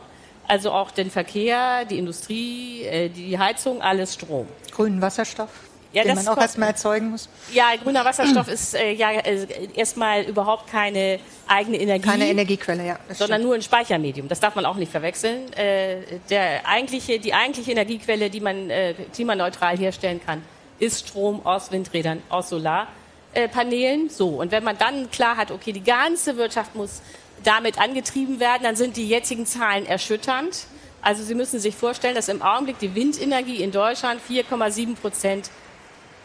Also 0.49 0.73
auch 0.73 0.91
den 0.91 1.11
Verkehr, 1.11 1.85
die 1.85 1.99
Industrie, 1.99 2.83
äh, 2.83 3.09
die 3.09 3.39
Heizung, 3.39 3.81
alles 3.81 4.15
Strom. 4.15 4.49
Grünen 4.73 5.01
Wasserstoff? 5.01 5.51
Ja, 5.93 6.05
den 6.05 6.15
man 6.15 6.29
auch 6.29 6.39
erstmal 6.39 6.69
erzeugen 6.69 7.11
muss? 7.11 7.29
Ja, 7.53 7.71
grüner 7.83 8.05
Wasserstoff 8.05 8.49
ist 8.49 8.75
äh, 8.75 8.93
ja 8.93 9.11
äh, 9.11 9.47
erstmal 9.75 10.23
überhaupt 10.23 10.71
keine 10.71 11.21
eigene 11.47 11.79
Energie. 11.79 12.09
Keine 12.09 12.29
Energiequelle, 12.29 12.87
ja. 12.87 12.99
Sondern 13.09 13.27
stimmt. 13.27 13.45
nur 13.45 13.55
ein 13.55 13.63
Speichermedium. 13.63 14.29
Das 14.29 14.41
darf 14.41 14.55
man 14.55 14.65
auch 14.65 14.77
nicht 14.77 14.91
verwechseln. 14.91 15.53
Äh, 15.53 15.97
der 16.31 16.67
eigentliche, 16.67 17.19
die 17.19 17.35
eigentliche 17.35 17.73
Energiequelle, 17.73 18.31
die 18.31 18.41
man 18.41 18.71
äh, 18.71 18.95
klimaneutral 19.15 19.77
herstellen 19.77 20.21
kann, 20.25 20.43
ist 20.79 21.09
Strom 21.09 21.45
aus 21.45 21.71
Windrädern, 21.71 22.23
aus 22.29 22.49
Solarpanelen. 22.49 24.09
So, 24.09 24.41
und 24.41 24.51
wenn 24.51 24.65
man 24.65 24.79
dann 24.79 25.11
klar 25.11 25.37
hat, 25.37 25.51
okay, 25.51 25.73
die 25.73 25.85
ganze 25.85 26.37
Wirtschaft 26.37 26.75
muss 26.75 27.03
damit 27.45 27.79
angetrieben 27.79 28.41
werden, 28.41 28.63
dann 28.63 28.77
sind 28.77 28.97
die 28.97 29.09
jetzigen 29.09 29.47
Zahlen 29.47 29.87
erschütternd. 29.87 30.67
Also 31.03 31.25
Sie 31.25 31.35
müssen 31.35 31.59
sich 31.59 31.75
vorstellen, 31.75 32.15
dass 32.15 32.29
im 32.29 32.43
Augenblick 32.43 32.79
die 32.79 32.95
Windenergie 32.95 33.57
in 33.57 33.73
Deutschland 33.73 34.21
4,7 34.29 34.95
Prozent 34.95 35.51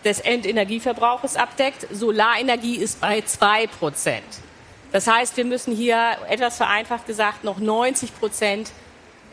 des 0.03 0.19
Endenergieverbrauches 0.19 1.35
abdeckt. 1.35 1.87
Solarenergie 1.91 2.77
ist 2.77 3.01
bei 3.01 3.21
zwei 3.21 3.67
Prozent. 3.67 4.25
Das 4.91 5.07
heißt, 5.07 5.35
wir 5.37 5.45
müssen 5.45 5.75
hier 5.75 6.17
etwas 6.29 6.57
vereinfacht 6.57 7.05
gesagt 7.07 7.43
noch 7.43 7.59
90 7.59 8.17
Prozent 8.17 8.71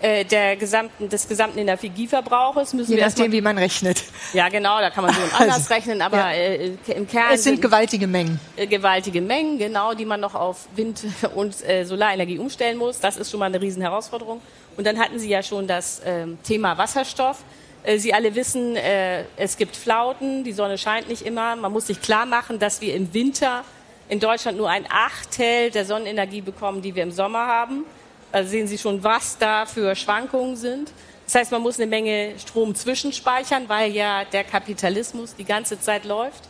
äh, 0.01 0.25
der 0.25 0.57
gesamten, 0.57 1.09
des 1.09 1.29
gesamten 1.29 1.59
Energieverbrauches 1.59 2.75
müssen 2.75 2.91
Je 2.91 2.97
wir 2.99 3.07
nachdem, 3.07 3.33
wie 3.33 3.41
man 3.41 3.57
rechnet. 3.57 4.03
Ja, 4.33 4.49
genau, 4.49 4.81
da 4.81 4.91
kann 4.91 5.05
man 5.05 5.15
so 5.15 5.21
und 5.23 5.41
anders 5.41 5.57
also, 5.57 5.73
rechnen, 5.73 6.03
aber 6.03 6.19
ja. 6.19 6.33
äh, 6.33 6.73
im 6.89 7.09
Kern. 7.09 7.33
Es 7.33 7.45
sind 7.45 7.63
gewaltige 7.63 8.07
Mengen. 8.07 8.41
Äh, 8.57 8.67
gewaltige 8.67 9.21
Mengen, 9.21 9.57
genau, 9.57 9.95
die 9.95 10.05
man 10.05 10.21
noch 10.21 10.35
auf 10.35 10.67
Wind- 10.75 11.05
und 11.35 11.67
äh, 11.67 11.85
Solarenergie 11.85 12.39
umstellen 12.39 12.77
muss. 12.77 13.01
Das 13.01 13.17
ist 13.17 13.31
schon 13.31 13.41
mal 13.41 13.47
eine 13.47 13.61
Riesenherausforderung. 13.61 14.43
Und 14.77 14.87
dann 14.87 14.99
hatten 14.99 15.19
Sie 15.19 15.29
ja 15.29 15.43
schon 15.43 15.69
das 15.69 16.03
ähm, 16.05 16.39
Thema 16.43 16.77
Wasserstoff. 16.77 17.39
Äh, 17.85 17.99
Sie 17.99 18.13
alle 18.13 18.35
wissen, 18.35 18.77
äh, 18.77 19.25
es 19.37 19.57
gibt 19.57 19.77
Flauten, 19.77 20.43
die 20.43 20.53
Sonne 20.53 20.79
scheint 20.79 21.09
nicht 21.09 21.23
immer. 21.23 21.55
Man 21.55 21.73
muss 21.73 21.87
sich 21.87 22.01
klar 22.01 22.27
machen, 22.27 22.59
dass 22.59 22.81
wir 22.81 22.95
im 22.95 23.13
Winter 23.15 23.63
in 24.09 24.21
Deutschland 24.21 24.59
nur 24.59 24.69
ein 24.69 24.87
Achtel 24.91 25.71
der 25.71 25.85
Sonnenenergie 25.85 26.41
bekommen, 26.41 26.83
die 26.83 26.95
wir 26.95 27.03
im 27.03 27.13
Sommer 27.13 27.47
haben. 27.47 27.85
Also 28.33 28.51
sehen 28.51 28.67
Sie 28.67 28.79
schon, 28.79 29.05
was 29.05 29.39
da 29.39 29.65
für 29.67 29.95
Schwankungen 29.95 30.57
sind. 30.57 30.91
Das 31.27 31.37
heißt, 31.37 31.53
man 31.53 31.63
muss 31.63 31.79
eine 31.79 31.87
Menge 31.87 32.35
Strom 32.39 32.75
zwischenspeichern, 32.75 33.69
weil 33.69 33.93
ja 33.93 34.25
der 34.25 34.45
Kapitalismus 34.45 35.35
die 35.37 35.45
ganze 35.45 35.81
Zeit 35.81 36.05
läuft. 36.05 36.43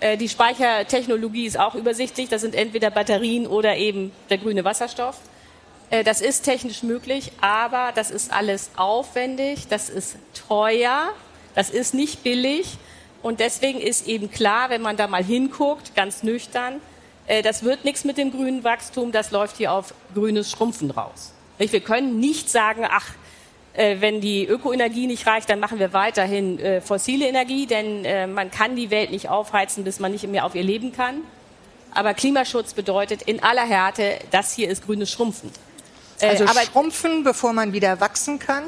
Äh, 0.00 0.16
die 0.16 0.28
Speichertechnologie 0.28 1.46
ist 1.46 1.58
auch 1.58 1.74
übersichtlich. 1.74 2.28
Das 2.28 2.42
sind 2.42 2.54
entweder 2.54 2.90
Batterien 2.90 3.46
oder 3.46 3.76
eben 3.76 4.12
der 4.28 4.38
grüne 4.38 4.64
Wasserstoff. 4.64 5.18
Äh, 5.90 6.04
das 6.04 6.20
ist 6.20 6.42
technisch 6.42 6.82
möglich, 6.82 7.32
aber 7.40 7.92
das 7.94 8.10
ist 8.10 8.32
alles 8.32 8.70
aufwendig, 8.76 9.68
das 9.68 9.88
ist 9.88 10.16
teuer, 10.48 11.10
das 11.54 11.70
ist 11.70 11.94
nicht 11.94 12.22
billig. 12.22 12.78
Und 13.22 13.40
deswegen 13.40 13.80
ist 13.80 14.06
eben 14.06 14.30
klar, 14.30 14.70
wenn 14.70 14.82
man 14.82 14.96
da 14.96 15.08
mal 15.08 15.24
hinguckt, 15.24 15.94
ganz 15.94 16.22
nüchtern, 16.22 16.80
äh, 17.26 17.42
das 17.42 17.62
wird 17.62 17.84
nichts 17.84 18.04
mit 18.04 18.18
dem 18.18 18.30
grünen 18.30 18.64
Wachstum, 18.64 19.12
das 19.12 19.30
läuft 19.30 19.56
hier 19.56 19.72
auf 19.72 19.94
grünes 20.14 20.50
Schrumpfen 20.50 20.90
raus. 20.90 21.32
Wir 21.58 21.80
können 21.80 22.20
nicht 22.20 22.50
sagen, 22.50 22.86
ach, 22.88 23.14
äh, 23.72 23.96
wenn 24.00 24.20
die 24.20 24.46
Ökoenergie 24.46 25.06
nicht 25.06 25.26
reicht, 25.26 25.48
dann 25.48 25.58
machen 25.58 25.78
wir 25.78 25.92
weiterhin 25.92 26.60
fossile 26.82 27.26
Energie, 27.26 27.66
denn 27.66 28.34
man 28.34 28.50
kann 28.50 28.76
die 28.76 28.90
Welt 28.90 29.10
nicht 29.10 29.28
aufheizen, 29.28 29.84
bis 29.84 30.00
man 30.00 30.12
nicht 30.12 30.26
mehr 30.26 30.44
auf 30.44 30.54
ihr 30.54 30.62
leben 30.62 30.92
kann. 30.92 31.22
Aber 31.92 32.12
Klimaschutz 32.12 32.74
bedeutet 32.74 33.22
in 33.22 33.42
aller 33.42 33.64
Härte, 33.64 34.18
das 34.30 34.54
hier 34.54 34.68
ist 34.68 34.84
grünes 34.84 35.10
Schrumpfen. 35.10 35.50
Also 36.20 36.44
aber 36.44 36.62
schrumpfen, 36.62 37.24
bevor 37.24 37.52
man 37.52 37.72
wieder 37.72 38.00
wachsen 38.00 38.38
kann. 38.38 38.64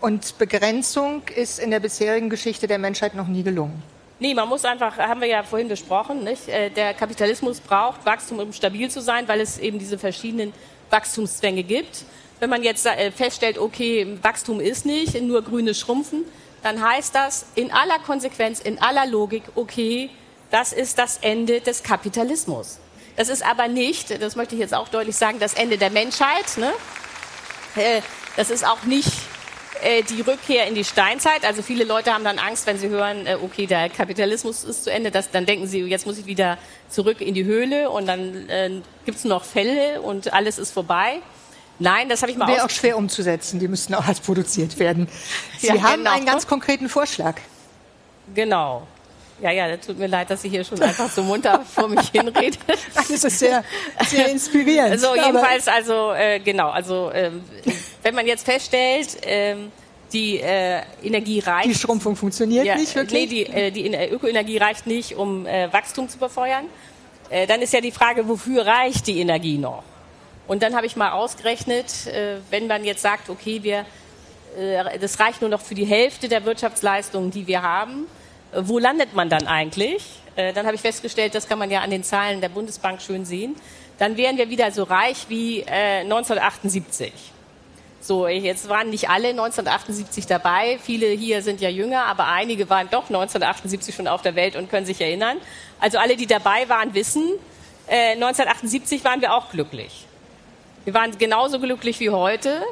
Und 0.00 0.36
Begrenzung 0.38 1.22
ist 1.34 1.60
in 1.60 1.70
der 1.70 1.80
bisherigen 1.80 2.28
Geschichte 2.28 2.66
der 2.66 2.78
Menschheit 2.78 3.14
noch 3.14 3.28
nie 3.28 3.42
gelungen. 3.42 3.82
Nee, 4.18 4.34
man 4.34 4.48
muss 4.48 4.64
einfach, 4.64 4.98
haben 4.98 5.20
wir 5.20 5.28
ja 5.28 5.42
vorhin 5.42 5.68
besprochen, 5.68 6.22
nicht? 6.24 6.48
Äh, 6.48 6.70
der 6.70 6.94
Kapitalismus 6.94 7.60
braucht 7.60 8.04
Wachstum, 8.06 8.38
um 8.38 8.52
stabil 8.52 8.90
zu 8.90 9.00
sein, 9.00 9.26
weil 9.26 9.40
es 9.40 9.58
eben 9.58 9.78
diese 9.78 9.98
verschiedenen 9.98 10.52
Wachstumszwänge 10.90 11.62
gibt. 11.62 12.04
Wenn 12.38 12.50
man 12.50 12.62
jetzt 12.62 12.86
äh, 12.86 13.10
feststellt, 13.10 13.58
okay, 13.58 14.18
Wachstum 14.22 14.60
ist 14.60 14.86
nicht, 14.86 15.20
nur 15.20 15.42
grüne 15.42 15.74
Schrumpfen, 15.74 16.24
dann 16.62 16.80
heißt 16.84 17.14
das 17.14 17.46
in 17.54 17.72
aller 17.72 17.98
Konsequenz, 17.98 18.60
in 18.60 18.80
aller 18.80 19.06
Logik, 19.06 19.42
okay, 19.54 20.10
das 20.50 20.72
ist 20.72 20.98
das 20.98 21.18
Ende 21.18 21.60
des 21.60 21.82
Kapitalismus. 21.82 22.78
Das 23.16 23.28
ist 23.28 23.44
aber 23.44 23.68
nicht, 23.68 24.22
das 24.22 24.36
möchte 24.36 24.54
ich 24.54 24.60
jetzt 24.60 24.74
auch 24.74 24.88
deutlich 24.88 25.16
sagen, 25.16 25.38
das 25.38 25.54
Ende 25.54 25.78
der 25.78 25.90
Menschheit. 25.90 26.56
Ne? 26.56 26.72
Äh, 27.76 28.00
das 28.36 28.50
ist 28.50 28.66
auch 28.66 28.82
nicht 28.84 29.12
äh, 29.82 30.02
die 30.02 30.20
Rückkehr 30.20 30.66
in 30.66 30.74
die 30.74 30.84
Steinzeit. 30.84 31.44
Also 31.44 31.62
viele 31.62 31.84
Leute 31.84 32.14
haben 32.14 32.24
dann 32.24 32.38
Angst, 32.38 32.66
wenn 32.66 32.78
sie 32.78 32.88
hören, 32.88 33.26
äh, 33.26 33.36
okay, 33.42 33.66
der 33.66 33.90
Kapitalismus 33.90 34.64
ist 34.64 34.84
zu 34.84 34.92
Ende, 34.92 35.10
dass, 35.10 35.30
dann 35.30 35.44
denken 35.44 35.66
sie, 35.66 35.80
jetzt 35.80 36.06
muss 36.06 36.18
ich 36.18 36.26
wieder 36.26 36.56
zurück 36.88 37.20
in 37.20 37.34
die 37.34 37.44
Höhle 37.44 37.90
und 37.90 38.06
dann 38.06 38.48
äh, 38.48 38.70
gibt 39.04 39.18
es 39.18 39.24
noch 39.24 39.44
Fälle 39.44 40.00
und 40.00 40.32
alles 40.32 40.58
ist 40.58 40.70
vorbei. 40.70 41.20
Nein, 41.78 42.08
das 42.08 42.22
habe 42.22 42.30
ich 42.30 42.38
mal 42.38 42.46
Wäre 42.46 42.64
auch 42.64 42.70
schwer 42.70 42.96
umzusetzen, 42.96 43.58
die 43.58 43.66
müssten 43.66 43.94
auch 43.94 44.06
als 44.06 44.20
produziert 44.20 44.78
werden. 44.78 45.08
Sie 45.58 45.66
ja, 45.66 45.82
haben 45.82 46.04
genau. 46.04 46.12
einen 46.12 46.26
ganz 46.26 46.46
konkreten 46.46 46.88
Vorschlag. 46.88 47.36
Genau. 48.34 48.86
Ja, 49.42 49.50
ja, 49.50 49.76
tut 49.76 49.98
mir 49.98 50.06
leid, 50.06 50.30
dass 50.30 50.44
ich 50.44 50.52
hier 50.52 50.62
schon 50.62 50.80
einfach 50.80 51.10
so 51.10 51.22
munter 51.24 51.64
vor 51.74 51.88
mich 51.88 52.10
hinrede. 52.10 52.56
Das 52.94 53.10
ist 53.10 53.22
sehr, 53.38 53.64
sehr 54.06 54.28
inspirierend. 54.28 54.92
Also 54.92 55.16
jedenfalls, 55.16 55.66
also 55.66 56.12
äh, 56.12 56.38
genau, 56.38 56.70
also 56.70 57.10
äh, 57.10 57.32
wenn 58.04 58.14
man 58.14 58.26
jetzt 58.28 58.44
feststellt, 58.44 59.18
ähm, 59.24 59.72
die 60.12 60.38
äh, 60.38 60.82
Energie 61.02 61.40
reicht. 61.40 61.70
Die 61.70 61.74
Schrumpfung 61.74 62.14
funktioniert 62.14 62.66
ja, 62.66 62.76
nicht 62.76 62.94
wirklich? 62.94 63.30
Nee, 63.30 63.44
die, 63.44 63.46
äh, 63.46 63.70
die 63.72 63.92
Ökoenergie 64.12 64.58
reicht 64.58 64.86
nicht, 64.86 65.16
um 65.16 65.44
äh, 65.46 65.72
Wachstum 65.72 66.08
zu 66.08 66.18
befeuern. 66.18 66.66
Äh, 67.28 67.48
dann 67.48 67.62
ist 67.62 67.72
ja 67.72 67.80
die 67.80 67.92
Frage, 67.92 68.28
wofür 68.28 68.64
reicht 68.64 69.08
die 69.08 69.18
Energie 69.20 69.58
noch? 69.58 69.82
Und 70.46 70.62
dann 70.62 70.76
habe 70.76 70.86
ich 70.86 70.94
mal 70.94 71.12
ausgerechnet, 71.12 72.06
äh, 72.06 72.36
wenn 72.50 72.68
man 72.68 72.84
jetzt 72.84 73.02
sagt, 73.02 73.28
okay, 73.28 73.62
wir, 73.62 73.86
äh, 74.56 74.98
das 75.00 75.18
reicht 75.18 75.40
nur 75.40 75.50
noch 75.50 75.62
für 75.62 75.74
die 75.74 75.86
Hälfte 75.86 76.28
der 76.28 76.44
Wirtschaftsleistungen, 76.44 77.30
die 77.30 77.46
wir 77.46 77.62
haben, 77.62 78.06
wo 78.54 78.78
landet 78.78 79.14
man 79.14 79.28
dann 79.28 79.46
eigentlich? 79.46 80.04
Äh, 80.36 80.52
dann 80.52 80.66
habe 80.66 80.74
ich 80.74 80.80
festgestellt, 80.80 81.34
das 81.34 81.48
kann 81.48 81.58
man 81.58 81.70
ja 81.70 81.80
an 81.80 81.90
den 81.90 82.04
Zahlen 82.04 82.40
der 82.40 82.48
Bundesbank 82.48 83.02
schön 83.02 83.24
sehen. 83.24 83.56
Dann 83.98 84.16
wären 84.16 84.36
wir 84.36 84.50
wieder 84.50 84.70
so 84.72 84.84
reich 84.84 85.26
wie 85.28 85.60
äh, 85.60 86.00
1978. 86.00 87.12
So, 88.00 88.26
jetzt 88.26 88.68
waren 88.68 88.90
nicht 88.90 89.08
alle 89.08 89.28
1978 89.28 90.26
dabei. 90.26 90.78
Viele 90.82 91.06
hier 91.06 91.40
sind 91.40 91.60
ja 91.60 91.68
jünger, 91.68 92.06
aber 92.06 92.26
einige 92.26 92.68
waren 92.68 92.88
doch 92.90 93.04
1978 93.04 93.94
schon 93.94 94.08
auf 94.08 94.22
der 94.22 94.34
Welt 94.34 94.56
und 94.56 94.68
können 94.68 94.86
sich 94.86 95.00
erinnern. 95.00 95.38
Also 95.78 95.98
alle, 95.98 96.16
die 96.16 96.26
dabei 96.26 96.68
waren, 96.68 96.94
wissen, 96.94 97.22
äh, 97.86 98.14
1978 98.14 99.04
waren 99.04 99.20
wir 99.20 99.32
auch 99.34 99.50
glücklich. 99.50 100.06
Wir 100.84 100.94
waren 100.94 101.16
genauso 101.16 101.60
glücklich 101.60 102.00
wie 102.00 102.10
heute. 102.10 102.62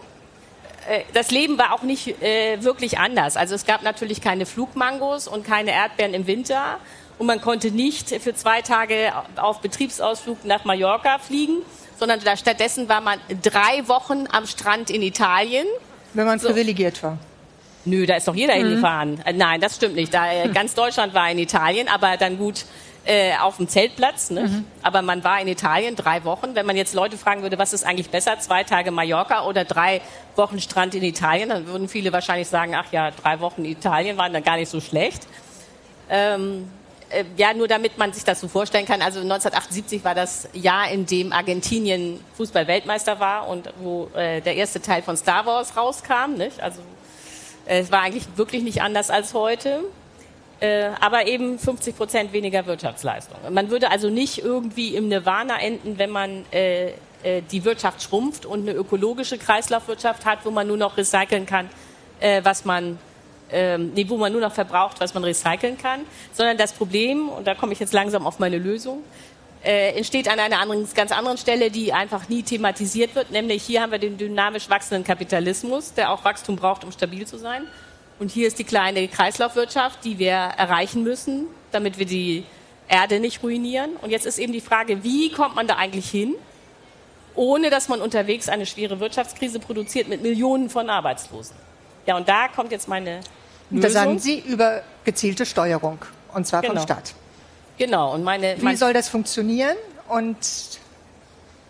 Äh, 0.88 1.02
das 1.12 1.30
Leben 1.30 1.58
war 1.58 1.72
auch 1.72 1.82
nicht 1.82 2.22
äh, 2.22 2.62
wirklich 2.62 2.98
anders. 2.98 3.36
Also 3.36 3.54
es 3.54 3.66
gab 3.66 3.82
natürlich 3.82 4.20
keine 4.20 4.46
Flugmangos 4.46 5.28
und 5.28 5.46
keine 5.46 5.72
Erdbeeren 5.72 6.14
im 6.14 6.26
Winter. 6.26 6.78
Und 7.18 7.26
man 7.26 7.40
konnte 7.40 7.70
nicht 7.70 8.08
für 8.08 8.34
zwei 8.34 8.62
Tage 8.62 9.12
auf 9.36 9.60
Betriebsausflug 9.60 10.44
nach 10.44 10.64
Mallorca 10.64 11.18
fliegen 11.18 11.62
sondern 12.00 12.18
da 12.24 12.36
stattdessen 12.36 12.88
war 12.88 13.02
man 13.02 13.20
drei 13.42 13.86
Wochen 13.86 14.24
am 14.32 14.46
Strand 14.46 14.90
in 14.90 15.02
Italien. 15.02 15.66
Wenn 16.14 16.26
man 16.26 16.38
so. 16.40 16.48
privilegiert 16.48 17.00
war. 17.02 17.18
Nö, 17.84 18.06
da 18.06 18.16
ist 18.16 18.26
doch 18.26 18.34
jeder 18.34 18.56
mhm. 18.56 18.66
hingefahren. 18.66 19.20
Äh, 19.24 19.34
nein, 19.34 19.60
das 19.60 19.76
stimmt 19.76 19.94
nicht. 19.94 20.12
Da, 20.12 20.32
äh, 20.32 20.48
ganz 20.48 20.74
Deutschland 20.74 21.14
war 21.14 21.30
in 21.30 21.38
Italien, 21.38 21.88
aber 21.88 22.16
dann 22.16 22.38
gut 22.38 22.64
äh, 23.04 23.36
auf 23.38 23.56
dem 23.56 23.68
Zeltplatz. 23.68 24.30
Ne? 24.30 24.42
Mhm. 24.42 24.64
Aber 24.82 25.02
man 25.02 25.24
war 25.24 25.40
in 25.40 25.48
Italien 25.48 25.96
drei 25.96 26.24
Wochen. 26.24 26.54
Wenn 26.54 26.66
man 26.66 26.76
jetzt 26.76 26.94
Leute 26.94 27.16
fragen 27.16 27.42
würde, 27.42 27.58
was 27.58 27.72
ist 27.72 27.84
eigentlich 27.84 28.10
besser, 28.10 28.38
zwei 28.38 28.64
Tage 28.64 28.90
Mallorca 28.90 29.44
oder 29.46 29.64
drei 29.64 30.00
Wochen 30.36 30.60
Strand 30.60 30.94
in 30.94 31.02
Italien, 31.02 31.48
dann 31.48 31.66
würden 31.66 31.88
viele 31.88 32.12
wahrscheinlich 32.12 32.48
sagen, 32.48 32.74
ach 32.74 32.92
ja, 32.92 33.10
drei 33.10 33.40
Wochen 33.40 33.64
Italien 33.64 34.16
waren 34.16 34.32
dann 34.32 34.44
gar 34.44 34.56
nicht 34.56 34.68
so 34.68 34.80
schlecht. 34.80 35.26
Ähm, 36.08 36.68
äh, 37.10 37.24
ja, 37.36 37.54
nur 37.54 37.68
damit 37.68 37.98
man 37.98 38.12
sich 38.12 38.24
das 38.24 38.40
so 38.40 38.48
vorstellen 38.48 38.86
kann. 38.86 39.02
Also 39.02 39.20
1978 39.20 40.04
war 40.04 40.14
das 40.14 40.48
Jahr, 40.52 40.90
in 40.90 41.06
dem 41.06 41.32
Argentinien 41.32 42.20
Fußball-Weltmeister 42.36 43.18
war 43.20 43.48
und 43.48 43.72
wo 43.80 44.08
äh, 44.14 44.40
der 44.40 44.56
erste 44.56 44.80
Teil 44.80 45.02
von 45.02 45.16
Star 45.16 45.46
Wars 45.46 45.76
rauskam. 45.76 46.34
Nicht? 46.36 46.60
Also 46.60 46.80
äh, 47.66 47.80
es 47.80 47.90
war 47.90 48.02
eigentlich 48.02 48.26
wirklich 48.36 48.62
nicht 48.62 48.82
anders 48.82 49.10
als 49.10 49.34
heute. 49.34 49.80
Äh, 50.60 50.90
aber 51.00 51.26
eben 51.26 51.58
50 51.58 51.96
Prozent 51.96 52.32
weniger 52.34 52.66
Wirtschaftsleistung. 52.66 53.38
Man 53.50 53.70
würde 53.70 53.90
also 53.90 54.10
nicht 54.10 54.44
irgendwie 54.44 54.94
im 54.94 55.08
Nirvana 55.08 55.58
enden, 55.58 55.98
wenn 55.98 56.10
man 56.10 56.44
äh, 56.52 56.88
äh, 57.22 57.42
die 57.50 57.64
Wirtschaft 57.64 58.02
schrumpft 58.02 58.44
und 58.44 58.68
eine 58.68 58.76
ökologische 58.76 59.38
Kreislaufwirtschaft 59.38 60.26
hat, 60.26 60.40
wo 60.44 60.50
man 60.50 60.66
nur 60.66 60.76
noch 60.76 60.96
recyceln 60.96 61.46
kann, 61.46 61.68
was 62.42 62.66
man 62.66 62.98
ähm, 63.52 63.92
nee, 63.94 64.04
wo 64.08 64.16
man 64.16 64.30
nur 64.30 64.40
noch 64.40 64.52
verbraucht, 64.52 65.00
was 65.00 65.14
man 65.14 65.24
recyceln 65.24 65.78
kann, 65.78 66.00
sondern 66.32 66.56
das 66.56 66.72
Problem, 66.72 67.28
und 67.28 67.46
da 67.46 67.54
komme 67.54 67.72
ich 67.72 67.80
jetzt 67.80 67.92
langsam 67.92 68.26
auf 68.26 68.38
meine 68.38 68.58
Lösung, 68.58 69.02
äh, 69.64 69.96
entsteht 69.96 70.28
an 70.28 70.38
einer 70.38 70.60
anderen, 70.60 70.86
ganz 70.94 71.12
anderen 71.12 71.38
Stelle, 71.38 71.70
die 71.70 71.92
einfach 71.92 72.28
nie 72.28 72.42
thematisiert 72.42 73.14
wird, 73.14 73.30
nämlich 73.30 73.62
hier 73.62 73.82
haben 73.82 73.92
wir 73.92 73.98
den 73.98 74.16
dynamisch 74.16 74.70
wachsenden 74.70 75.04
Kapitalismus, 75.04 75.94
der 75.94 76.10
auch 76.10 76.24
Wachstum 76.24 76.56
braucht, 76.56 76.84
um 76.84 76.92
stabil 76.92 77.26
zu 77.26 77.38
sein. 77.38 77.66
Und 78.20 78.30
hier 78.30 78.46
ist 78.46 78.58
die 78.58 78.64
kleine 78.64 79.08
Kreislaufwirtschaft, 79.08 80.04
die 80.04 80.18
wir 80.18 80.32
erreichen 80.32 81.02
müssen, 81.02 81.46
damit 81.72 81.98
wir 81.98 82.04
die 82.04 82.44
Erde 82.86 83.18
nicht 83.18 83.42
ruinieren. 83.42 83.92
Und 84.02 84.10
jetzt 84.10 84.26
ist 84.26 84.38
eben 84.38 84.52
die 84.52 84.60
Frage, 84.60 85.02
wie 85.02 85.32
kommt 85.32 85.56
man 85.56 85.66
da 85.66 85.76
eigentlich 85.76 86.10
hin, 86.10 86.34
ohne 87.34 87.70
dass 87.70 87.88
man 87.88 88.02
unterwegs 88.02 88.50
eine 88.50 88.66
schwere 88.66 89.00
Wirtschaftskrise 89.00 89.58
produziert 89.58 90.08
mit 90.08 90.22
Millionen 90.22 90.68
von 90.68 90.90
Arbeitslosen? 90.90 91.56
Ja, 92.04 92.16
und 92.16 92.28
da 92.28 92.48
kommt 92.48 92.72
jetzt 92.72 92.88
meine 92.88 93.20
Lösung. 93.70 93.80
Da 93.80 93.90
sagen 93.90 94.18
Sie 94.18 94.40
über 94.40 94.82
gezielte 95.04 95.46
Steuerung, 95.46 95.98
und 96.34 96.46
zwar 96.46 96.60
genau. 96.60 96.74
vom 96.74 96.82
Staat. 96.82 97.14
Genau. 97.78 98.12
Und 98.12 98.22
meine, 98.22 98.58
Wie 98.58 98.64
mein 98.64 98.76
soll 98.76 98.92
das 98.92 99.08
funktionieren? 99.08 99.76
Und 100.10 100.36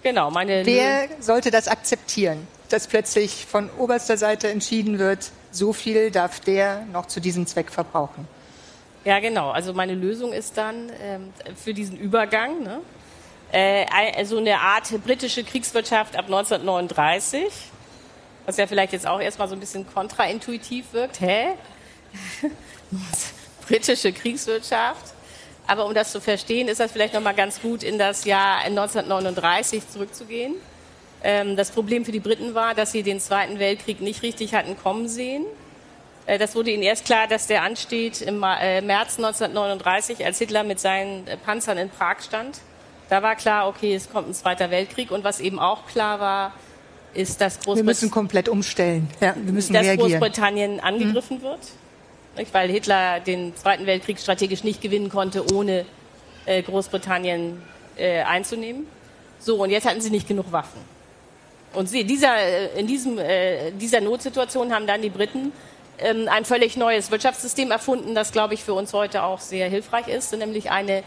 genau, 0.02 0.32
meine 0.32 0.66
wer 0.66 1.06
sollte 1.20 1.52
das 1.52 1.68
akzeptieren, 1.68 2.48
dass 2.70 2.88
plötzlich 2.88 3.46
von 3.46 3.70
oberster 3.78 4.16
Seite 4.16 4.48
entschieden 4.48 4.98
wird, 4.98 5.30
so 5.50 5.72
viel 5.72 6.10
darf 6.10 6.40
der 6.40 6.86
noch 6.92 7.06
zu 7.06 7.20
diesem 7.20 7.46
Zweck 7.46 7.70
verbrauchen? 7.70 8.26
Ja, 9.04 9.18
genau. 9.20 9.50
Also 9.50 9.72
meine 9.72 9.94
Lösung 9.94 10.32
ist 10.32 10.56
dann 10.56 10.90
ähm, 11.02 11.32
für 11.56 11.72
diesen 11.72 11.96
Übergang 11.96 12.62
ne, 12.62 12.80
äh, 13.52 14.24
so 14.24 14.38
eine 14.38 14.58
Art 14.58 14.90
britische 15.04 15.42
Kriegswirtschaft 15.42 16.16
ab 16.16 16.26
1939 16.26 17.50
was 18.50 18.56
ja 18.56 18.66
vielleicht 18.66 18.92
jetzt 18.92 19.06
auch 19.06 19.20
erstmal 19.20 19.48
so 19.48 19.54
ein 19.54 19.60
bisschen 19.60 19.86
kontraintuitiv 19.86 20.92
wirkt. 20.92 21.20
Hä? 21.20 21.52
Britische 23.68 24.12
Kriegswirtschaft. 24.12 25.14
Aber 25.68 25.86
um 25.86 25.94
das 25.94 26.10
zu 26.10 26.20
verstehen, 26.20 26.66
ist 26.66 26.80
das 26.80 26.90
vielleicht 26.90 27.14
nochmal 27.14 27.34
ganz 27.34 27.60
gut, 27.60 27.84
in 27.84 27.96
das 27.96 28.24
Jahr 28.24 28.58
1939 28.62 29.88
zurückzugehen. 29.88 30.56
Ähm, 31.22 31.56
das 31.56 31.70
Problem 31.70 32.04
für 32.04 32.12
die 32.12 32.20
Briten 32.20 32.54
war, 32.54 32.74
dass 32.74 32.92
sie 32.92 33.02
den 33.02 33.20
Zweiten 33.20 33.58
Weltkrieg 33.58 34.00
nicht 34.00 34.22
richtig 34.22 34.54
hatten 34.54 34.76
kommen 34.76 35.08
sehen. 35.08 35.44
Äh, 36.26 36.38
das 36.38 36.54
wurde 36.54 36.70
ihnen 36.70 36.82
erst 36.82 37.04
klar, 37.04 37.26
dass 37.26 37.46
der 37.46 37.62
ansteht 37.62 38.22
im 38.22 38.42
äh, 38.42 38.80
März 38.80 39.16
1939, 39.18 40.24
als 40.24 40.38
Hitler 40.38 40.62
mit 40.62 40.78
seinen 40.80 41.26
äh, 41.26 41.36
Panzern 41.36 41.78
in 41.78 41.90
Prag 41.90 42.20
stand. 42.20 42.60
Da 43.08 43.22
war 43.22 43.34
klar, 43.34 43.68
okay, 43.68 43.94
es 43.94 44.10
kommt 44.10 44.28
ein 44.28 44.34
Zweiter 44.34 44.70
Weltkrieg. 44.70 45.10
Und 45.10 45.24
was 45.24 45.40
eben 45.40 45.58
auch 45.58 45.86
klar 45.86 46.20
war, 46.20 46.52
ist, 47.12 47.40
dass 47.40 47.54
Großbritannien. 47.56 47.86
Wir 47.86 47.90
müssen 47.90 48.10
komplett 48.10 48.48
umstellen. 48.48 49.10
Ja, 49.20 49.34
wir 49.34 49.52
müssen 49.52 49.72
dass 49.72 49.84
reagieren. 49.84 50.20
Großbritannien 50.20 50.74
mhm. 50.74 50.80
angegriffen 50.80 51.38
mhm. 51.38 51.42
wird. 51.42 51.60
Weil 52.52 52.70
Hitler 52.70 53.18
den 53.18 53.56
Zweiten 53.56 53.86
Weltkrieg 53.86 54.20
strategisch 54.20 54.62
nicht 54.62 54.80
gewinnen 54.80 55.08
konnte, 55.08 55.52
ohne 55.52 55.84
Großbritannien 56.46 57.60
einzunehmen. 57.98 58.86
So, 59.40 59.56
und 59.62 59.70
jetzt 59.70 59.86
hatten 59.86 60.00
sie 60.00 60.10
nicht 60.10 60.28
genug 60.28 60.52
Waffen. 60.52 60.80
Und 61.72 61.88
sie, 61.88 62.04
dieser, 62.04 62.74
in 62.74 62.86
diesem, 62.86 63.18
dieser 63.78 64.00
Notsituation 64.00 64.74
haben 64.74 64.86
dann 64.86 65.02
die 65.02 65.10
Briten 65.10 65.52
ähm, 65.98 66.28
ein 66.28 66.44
völlig 66.44 66.76
neues 66.76 67.10
Wirtschaftssystem 67.10 67.70
erfunden, 67.70 68.14
das, 68.14 68.32
glaube 68.32 68.54
ich, 68.54 68.64
für 68.64 68.74
uns 68.74 68.92
heute 68.92 69.22
auch 69.22 69.40
sehr 69.40 69.68
hilfreich 69.68 70.08
ist, 70.08 70.32
nämlich 70.32 70.70
eine 70.70 71.04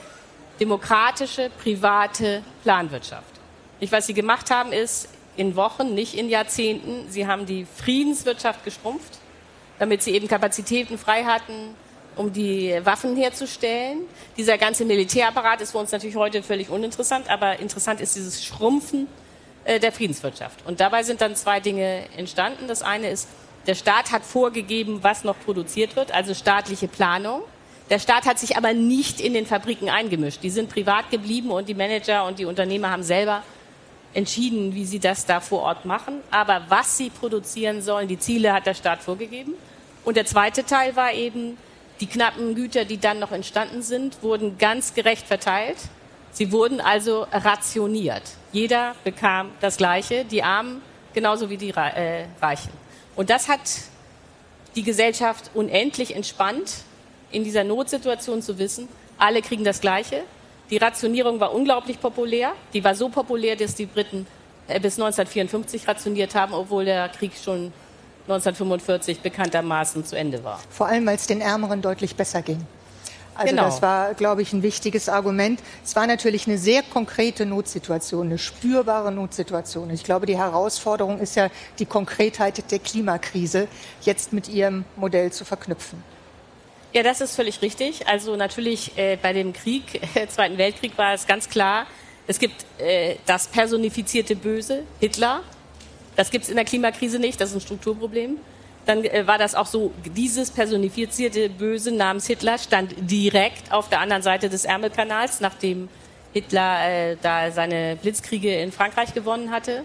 demokratische, 0.59 1.49
private 1.61 2.43
Planwirtschaft. 2.63 3.33
Nicht, 3.81 3.91
was 3.91 4.07
sie 4.07 4.13
gemacht 4.13 4.51
haben, 4.51 4.71
ist 4.71 5.09
in 5.35 5.55
Wochen, 5.55 5.95
nicht 5.95 6.13
in 6.13 6.29
Jahrzehnten, 6.29 7.09
sie 7.09 7.27
haben 7.27 7.45
die 7.45 7.65
Friedenswirtschaft 7.65 8.63
geschrumpft, 8.63 9.17
damit 9.79 10.03
sie 10.03 10.11
eben 10.11 10.27
Kapazitäten 10.27 10.97
frei 10.97 11.23
hatten, 11.23 11.75
um 12.15 12.31
die 12.31 12.79
Waffen 12.83 13.15
herzustellen. 13.17 14.01
Dieser 14.37 14.59
ganze 14.59 14.85
Militärapparat 14.85 15.61
ist 15.61 15.71
für 15.71 15.79
uns 15.79 15.91
natürlich 15.91 16.15
heute 16.15 16.43
völlig 16.43 16.69
uninteressant, 16.69 17.27
aber 17.29 17.59
interessant 17.59 17.99
ist 17.99 18.15
dieses 18.15 18.45
Schrumpfen 18.45 19.07
äh, 19.07 19.22
der 19.65 19.91
Friedenswirtschaft. 19.91 20.65
Und 20.65 20.79
dabei 20.79 21.03
sind 21.03 21.21
dann 21.21 21.35
zwei 21.35 21.59
Dinge 21.59 22.03
entstanden. 22.17 22.67
Das 22.67 22.81
eine 22.81 23.09
ist 23.09 23.27
der 23.65 23.75
Staat 23.75 24.11
hat 24.11 24.23
vorgegeben, 24.25 25.03
was 25.03 25.23
noch 25.23 25.39
produziert 25.39 25.95
wird, 25.95 26.13
also 26.13 26.33
staatliche 26.33 26.89
Planung. 26.89 27.43
Der 27.89 27.99
Staat 27.99 28.25
hat 28.25 28.39
sich 28.39 28.57
aber 28.57 28.73
nicht 28.73 29.21
in 29.21 29.33
den 29.33 29.45
Fabriken 29.45 29.89
eingemischt. 29.89 30.43
Die 30.43 30.49
sind 30.49 30.69
privat 30.69 31.09
geblieben 31.11 31.49
und 31.49 31.69
die 31.69 31.73
Manager 31.73 32.25
und 32.25 32.39
die 32.39 32.45
Unternehmer 32.45 32.89
haben 32.89 33.03
selber 33.03 33.41
entschieden, 34.13 34.73
wie 34.73 34.85
sie 34.85 34.99
das 34.99 35.25
da 35.25 35.39
vor 35.39 35.61
Ort 35.61 35.85
machen. 35.85 36.19
Aber 36.29 36.63
was 36.67 36.97
sie 36.97 37.09
produzieren 37.09 37.81
sollen, 37.81 38.07
die 38.07 38.19
Ziele 38.19 38.53
hat 38.53 38.65
der 38.65 38.73
Staat 38.73 39.01
vorgegeben. 39.01 39.53
Und 40.03 40.17
der 40.17 40.25
zweite 40.25 40.65
Teil 40.65 40.95
war 40.95 41.13
eben, 41.13 41.57
die 41.99 42.07
knappen 42.07 42.55
Güter, 42.55 42.83
die 42.83 42.97
dann 42.97 43.19
noch 43.19 43.31
entstanden 43.31 43.81
sind, 43.81 44.21
wurden 44.23 44.57
ganz 44.57 44.93
gerecht 44.93 45.27
verteilt. 45.27 45.77
Sie 46.31 46.51
wurden 46.51 46.81
also 46.81 47.27
rationiert. 47.31 48.23
Jeder 48.53 48.95
bekam 49.03 49.49
das 49.59 49.77
Gleiche, 49.77 50.25
die 50.25 50.43
Armen 50.43 50.81
genauso 51.13 51.49
wie 51.49 51.57
die 51.57 51.71
äh, 51.71 52.25
Reichen. 52.41 52.71
Und 53.15 53.29
das 53.29 53.49
hat 53.49 53.59
die 54.75 54.83
Gesellschaft 54.83 55.51
unendlich 55.53 56.15
entspannt, 56.15 56.83
in 57.31 57.43
dieser 57.43 57.63
Notsituation 57.63 58.41
zu 58.41 58.59
wissen, 58.59 58.87
alle 59.17 59.41
kriegen 59.41 59.63
das 59.63 59.81
Gleiche. 59.81 60.21
Die 60.69 60.77
Rationierung 60.77 61.39
war 61.39 61.53
unglaublich 61.53 61.99
populär. 61.99 62.53
Die 62.73 62.83
war 62.83 62.95
so 62.95 63.09
populär, 63.09 63.55
dass 63.55 63.75
die 63.75 63.85
Briten 63.85 64.27
äh, 64.67 64.79
bis 64.79 64.99
1954 64.99 65.87
rationiert 65.87 66.35
haben, 66.35 66.53
obwohl 66.53 66.85
der 66.85 67.09
Krieg 67.09 67.33
schon 67.35 67.73
1945 68.27 69.19
bekanntermaßen 69.19 70.05
zu 70.05 70.15
Ende 70.15 70.43
war. 70.43 70.59
Vor 70.69 70.87
allem, 70.87 71.05
weil 71.05 71.15
es 71.15 71.27
den 71.27 71.41
Ärmeren 71.41 71.81
deutlich 71.81 72.15
besser 72.15 72.41
ging. 72.41 72.65
Also 73.35 73.49
genau. 73.49 73.63
das 73.65 73.81
war, 73.81 74.13
glaube 74.13 74.41
ich, 74.41 74.53
ein 74.53 74.61
wichtiges 74.61 75.09
Argument. 75.09 75.59
Es 75.83 75.95
war 75.95 76.05
natürlich 76.05 76.47
eine 76.47 76.57
sehr 76.57 76.83
konkrete 76.83 77.45
Notsituation, 77.45 78.27
eine 78.27 78.37
spürbare 78.37 79.11
Notsituation. 79.11 79.89
Ich 79.89 80.03
glaube, 80.03 80.25
die 80.25 80.37
Herausforderung 80.37 81.19
ist 81.19 81.35
ja 81.35 81.49
die 81.79 81.85
Konkretheit 81.85 82.71
der 82.71 82.79
Klimakrise 82.79 83.67
jetzt 84.01 84.33
mit 84.33 84.49
Ihrem 84.49 84.85
Modell 84.95 85.31
zu 85.31 85.45
verknüpfen. 85.45 86.03
Ja, 86.93 87.01
das 87.01 87.21
ist 87.21 87.35
völlig 87.35 87.61
richtig. 87.63 88.07
Also 88.07 88.35
natürlich 88.35 88.97
äh, 88.97 89.17
bei 89.19 89.33
dem 89.33 89.53
Krieg, 89.53 90.01
äh, 90.15 90.27
Zweiten 90.27 90.57
Weltkrieg, 90.57 90.97
war 90.97 91.13
es 91.13 91.25
ganz 91.25 91.49
klar, 91.49 91.87
es 92.27 92.39
gibt 92.39 92.65
äh, 92.77 93.15
das 93.25 93.47
personifizierte 93.47 94.35
Böse, 94.35 94.83
Hitler. 94.99 95.41
Das 96.15 96.29
gibt 96.29 96.43
es 96.43 96.49
in 96.49 96.55
der 96.55 96.65
Klimakrise 96.65 97.17
nicht, 97.17 97.41
das 97.41 97.49
ist 97.49 97.55
ein 97.55 97.61
Strukturproblem 97.61 98.37
dann 98.85 99.03
äh, 99.03 99.25
war 99.27 99.37
das 99.37 99.55
auch 99.55 99.65
so, 99.65 99.91
dieses 100.15 100.51
personifizierte 100.51 101.49
Böse 101.49 101.91
namens 101.91 102.27
Hitler 102.27 102.57
stand 102.57 102.93
direkt 102.99 103.71
auf 103.71 103.89
der 103.89 103.99
anderen 103.99 104.23
Seite 104.23 104.49
des 104.49 104.65
Ärmelkanals, 104.65 105.39
nachdem 105.39 105.89
Hitler 106.33 106.89
äh, 106.89 107.17
da 107.21 107.51
seine 107.51 107.95
Blitzkriege 107.95 108.53
in 108.55 108.71
Frankreich 108.71 109.13
gewonnen 109.13 109.51
hatte. 109.51 109.83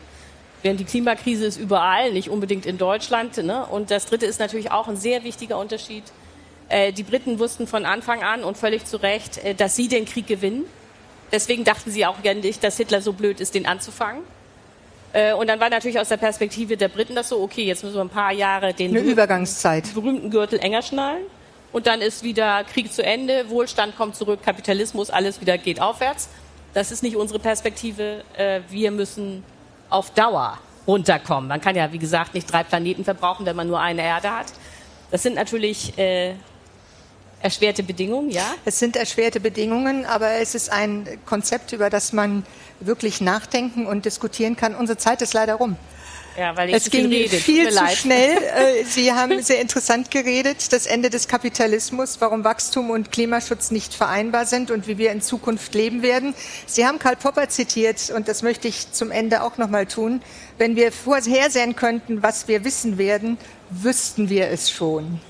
Während 0.62 0.80
die 0.80 0.84
Klimakrise 0.84 1.46
ist 1.46 1.58
überall, 1.58 2.12
nicht 2.12 2.30
unbedingt 2.30 2.66
in 2.66 2.78
Deutschland. 2.78 3.36
Ne? 3.36 3.64
Und 3.66 3.90
das 3.90 4.06
Dritte 4.06 4.26
ist 4.26 4.40
natürlich 4.40 4.72
auch 4.72 4.88
ein 4.88 4.96
sehr 4.96 5.22
wichtiger 5.22 5.58
Unterschied. 5.58 6.04
Äh, 6.68 6.92
die 6.92 7.04
Briten 7.04 7.38
wussten 7.38 7.66
von 7.66 7.84
Anfang 7.84 8.22
an 8.22 8.42
und 8.42 8.56
völlig 8.56 8.84
zu 8.84 8.96
Recht, 8.96 9.38
äh, 9.44 9.54
dass 9.54 9.76
sie 9.76 9.88
den 9.88 10.04
Krieg 10.04 10.26
gewinnen. 10.26 10.64
Deswegen 11.30 11.62
dachten 11.64 11.90
sie 11.90 12.06
auch 12.06 12.22
gerne 12.22 12.40
nicht, 12.40 12.64
dass 12.64 12.76
Hitler 12.78 13.02
so 13.02 13.12
blöd 13.12 13.40
ist, 13.40 13.54
den 13.54 13.66
anzufangen. 13.66 14.22
Äh, 15.12 15.32
und 15.32 15.46
dann 15.48 15.58
war 15.60 15.70
natürlich 15.70 15.98
aus 15.98 16.08
der 16.08 16.16
Perspektive 16.16 16.76
der 16.76 16.88
Briten 16.88 17.14
das 17.14 17.28
so, 17.30 17.40
okay, 17.40 17.64
jetzt 17.64 17.82
müssen 17.82 17.96
wir 17.96 18.02
ein 18.02 18.08
paar 18.10 18.32
Jahre 18.32 18.74
den 18.74 18.96
Eine 18.96 19.00
Übergangszeit. 19.00 19.94
berühmten 19.94 20.30
Gürtel 20.30 20.58
enger 20.58 20.82
schnallen. 20.82 21.24
Und 21.72 21.86
dann 21.86 22.00
ist 22.00 22.22
wieder 22.22 22.64
Krieg 22.64 22.92
zu 22.92 23.02
Ende, 23.02 23.50
Wohlstand 23.50 23.96
kommt 23.96 24.16
zurück, 24.16 24.40
Kapitalismus, 24.42 25.10
alles 25.10 25.40
wieder 25.40 25.58
geht 25.58 25.80
aufwärts. 25.80 26.28
Das 26.74 26.90
ist 26.90 27.02
nicht 27.02 27.16
unsere 27.16 27.38
Perspektive. 27.38 28.24
Äh, 28.36 28.60
wir 28.70 28.90
müssen 28.90 29.44
auf 29.90 30.10
Dauer 30.10 30.58
runterkommen. 30.86 31.48
Man 31.48 31.60
kann 31.60 31.76
ja, 31.76 31.92
wie 31.92 31.98
gesagt, 31.98 32.34
nicht 32.34 32.50
drei 32.50 32.62
Planeten 32.62 33.04
verbrauchen, 33.04 33.44
wenn 33.46 33.56
man 33.56 33.66
nur 33.66 33.80
eine 33.80 34.02
Erde 34.02 34.30
hat. 34.30 34.46
Das 35.10 35.22
sind 35.22 35.36
natürlich 35.36 35.96
äh, 35.98 36.34
erschwerte 37.40 37.82
Bedingungen, 37.82 38.30
ja? 38.30 38.54
Es 38.64 38.78
sind 38.78 38.96
erschwerte 38.96 39.40
Bedingungen, 39.40 40.04
aber 40.04 40.32
es 40.32 40.54
ist 40.54 40.70
ein 40.70 41.06
Konzept, 41.24 41.72
über 41.72 41.90
das 41.90 42.12
man 42.12 42.44
wirklich 42.80 43.20
nachdenken 43.20 43.86
und 43.86 44.04
diskutieren 44.04 44.56
kann. 44.56 44.74
Unsere 44.74 44.98
Zeit 44.98 45.22
ist 45.22 45.34
leider 45.34 45.54
rum. 45.54 45.76
Ja, 46.38 46.56
weil 46.56 46.68
ich 46.68 46.76
es 46.76 46.90
ging 46.90 47.08
viel, 47.10 47.28
viel 47.28 47.70
zu 47.70 47.86
schnell. 47.96 48.38
Äh, 48.58 48.84
Sie 48.84 49.12
haben 49.12 49.42
sehr 49.42 49.60
interessant 49.60 50.10
geredet. 50.10 50.72
Das 50.72 50.86
Ende 50.86 51.10
des 51.10 51.26
Kapitalismus, 51.26 52.20
warum 52.20 52.44
Wachstum 52.44 52.90
und 52.90 53.10
Klimaschutz 53.10 53.70
nicht 53.70 53.92
vereinbar 53.92 54.46
sind 54.46 54.70
und 54.70 54.86
wie 54.86 54.98
wir 54.98 55.10
in 55.10 55.20
Zukunft 55.20 55.74
leben 55.74 56.02
werden. 56.02 56.34
Sie 56.66 56.86
haben 56.86 56.98
Karl 56.98 57.16
Popper 57.16 57.48
zitiert 57.48 58.10
und 58.14 58.28
das 58.28 58.42
möchte 58.42 58.68
ich 58.68 58.92
zum 58.92 59.10
Ende 59.10 59.42
auch 59.42 59.58
noch 59.58 59.68
mal 59.68 59.86
tun. 59.86 60.22
Wenn 60.58 60.76
wir 60.76 60.92
vorhersehen 60.92 61.74
könnten, 61.74 62.22
was 62.22 62.46
wir 62.46 62.64
wissen 62.64 62.98
werden, 62.98 63.36
wüssten 63.70 64.28
wir 64.28 64.48
es 64.48 64.70
schon. 64.70 65.20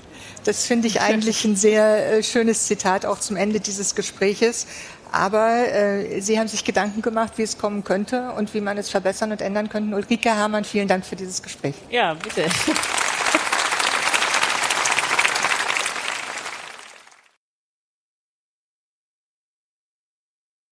Das 0.43 0.65
finde 0.65 0.87
ich 0.87 1.01
eigentlich 1.01 1.43
ein 1.45 1.55
sehr 1.55 2.13
äh, 2.13 2.23
schönes 2.23 2.65
Zitat 2.65 3.05
auch 3.05 3.19
zum 3.19 3.35
Ende 3.35 3.59
dieses 3.59 3.95
Gespräches. 3.95 4.67
Aber 5.11 5.67
äh, 5.73 6.21
Sie 6.21 6.39
haben 6.39 6.47
sich 6.47 6.63
Gedanken 6.63 7.01
gemacht, 7.01 7.33
wie 7.37 7.43
es 7.43 7.57
kommen 7.57 7.83
könnte 7.83 8.31
und 8.37 8.53
wie 8.53 8.61
man 8.61 8.77
es 8.77 8.89
verbessern 8.89 9.31
und 9.31 9.41
ändern 9.41 9.69
könnte. 9.69 9.95
Ulrike 9.95 10.29
Herrmann, 10.29 10.63
vielen 10.63 10.87
Dank 10.87 11.05
für 11.05 11.15
dieses 11.15 11.41
Gespräch. 11.41 11.75
Ja, 11.89 12.13
bitte. 12.13 12.45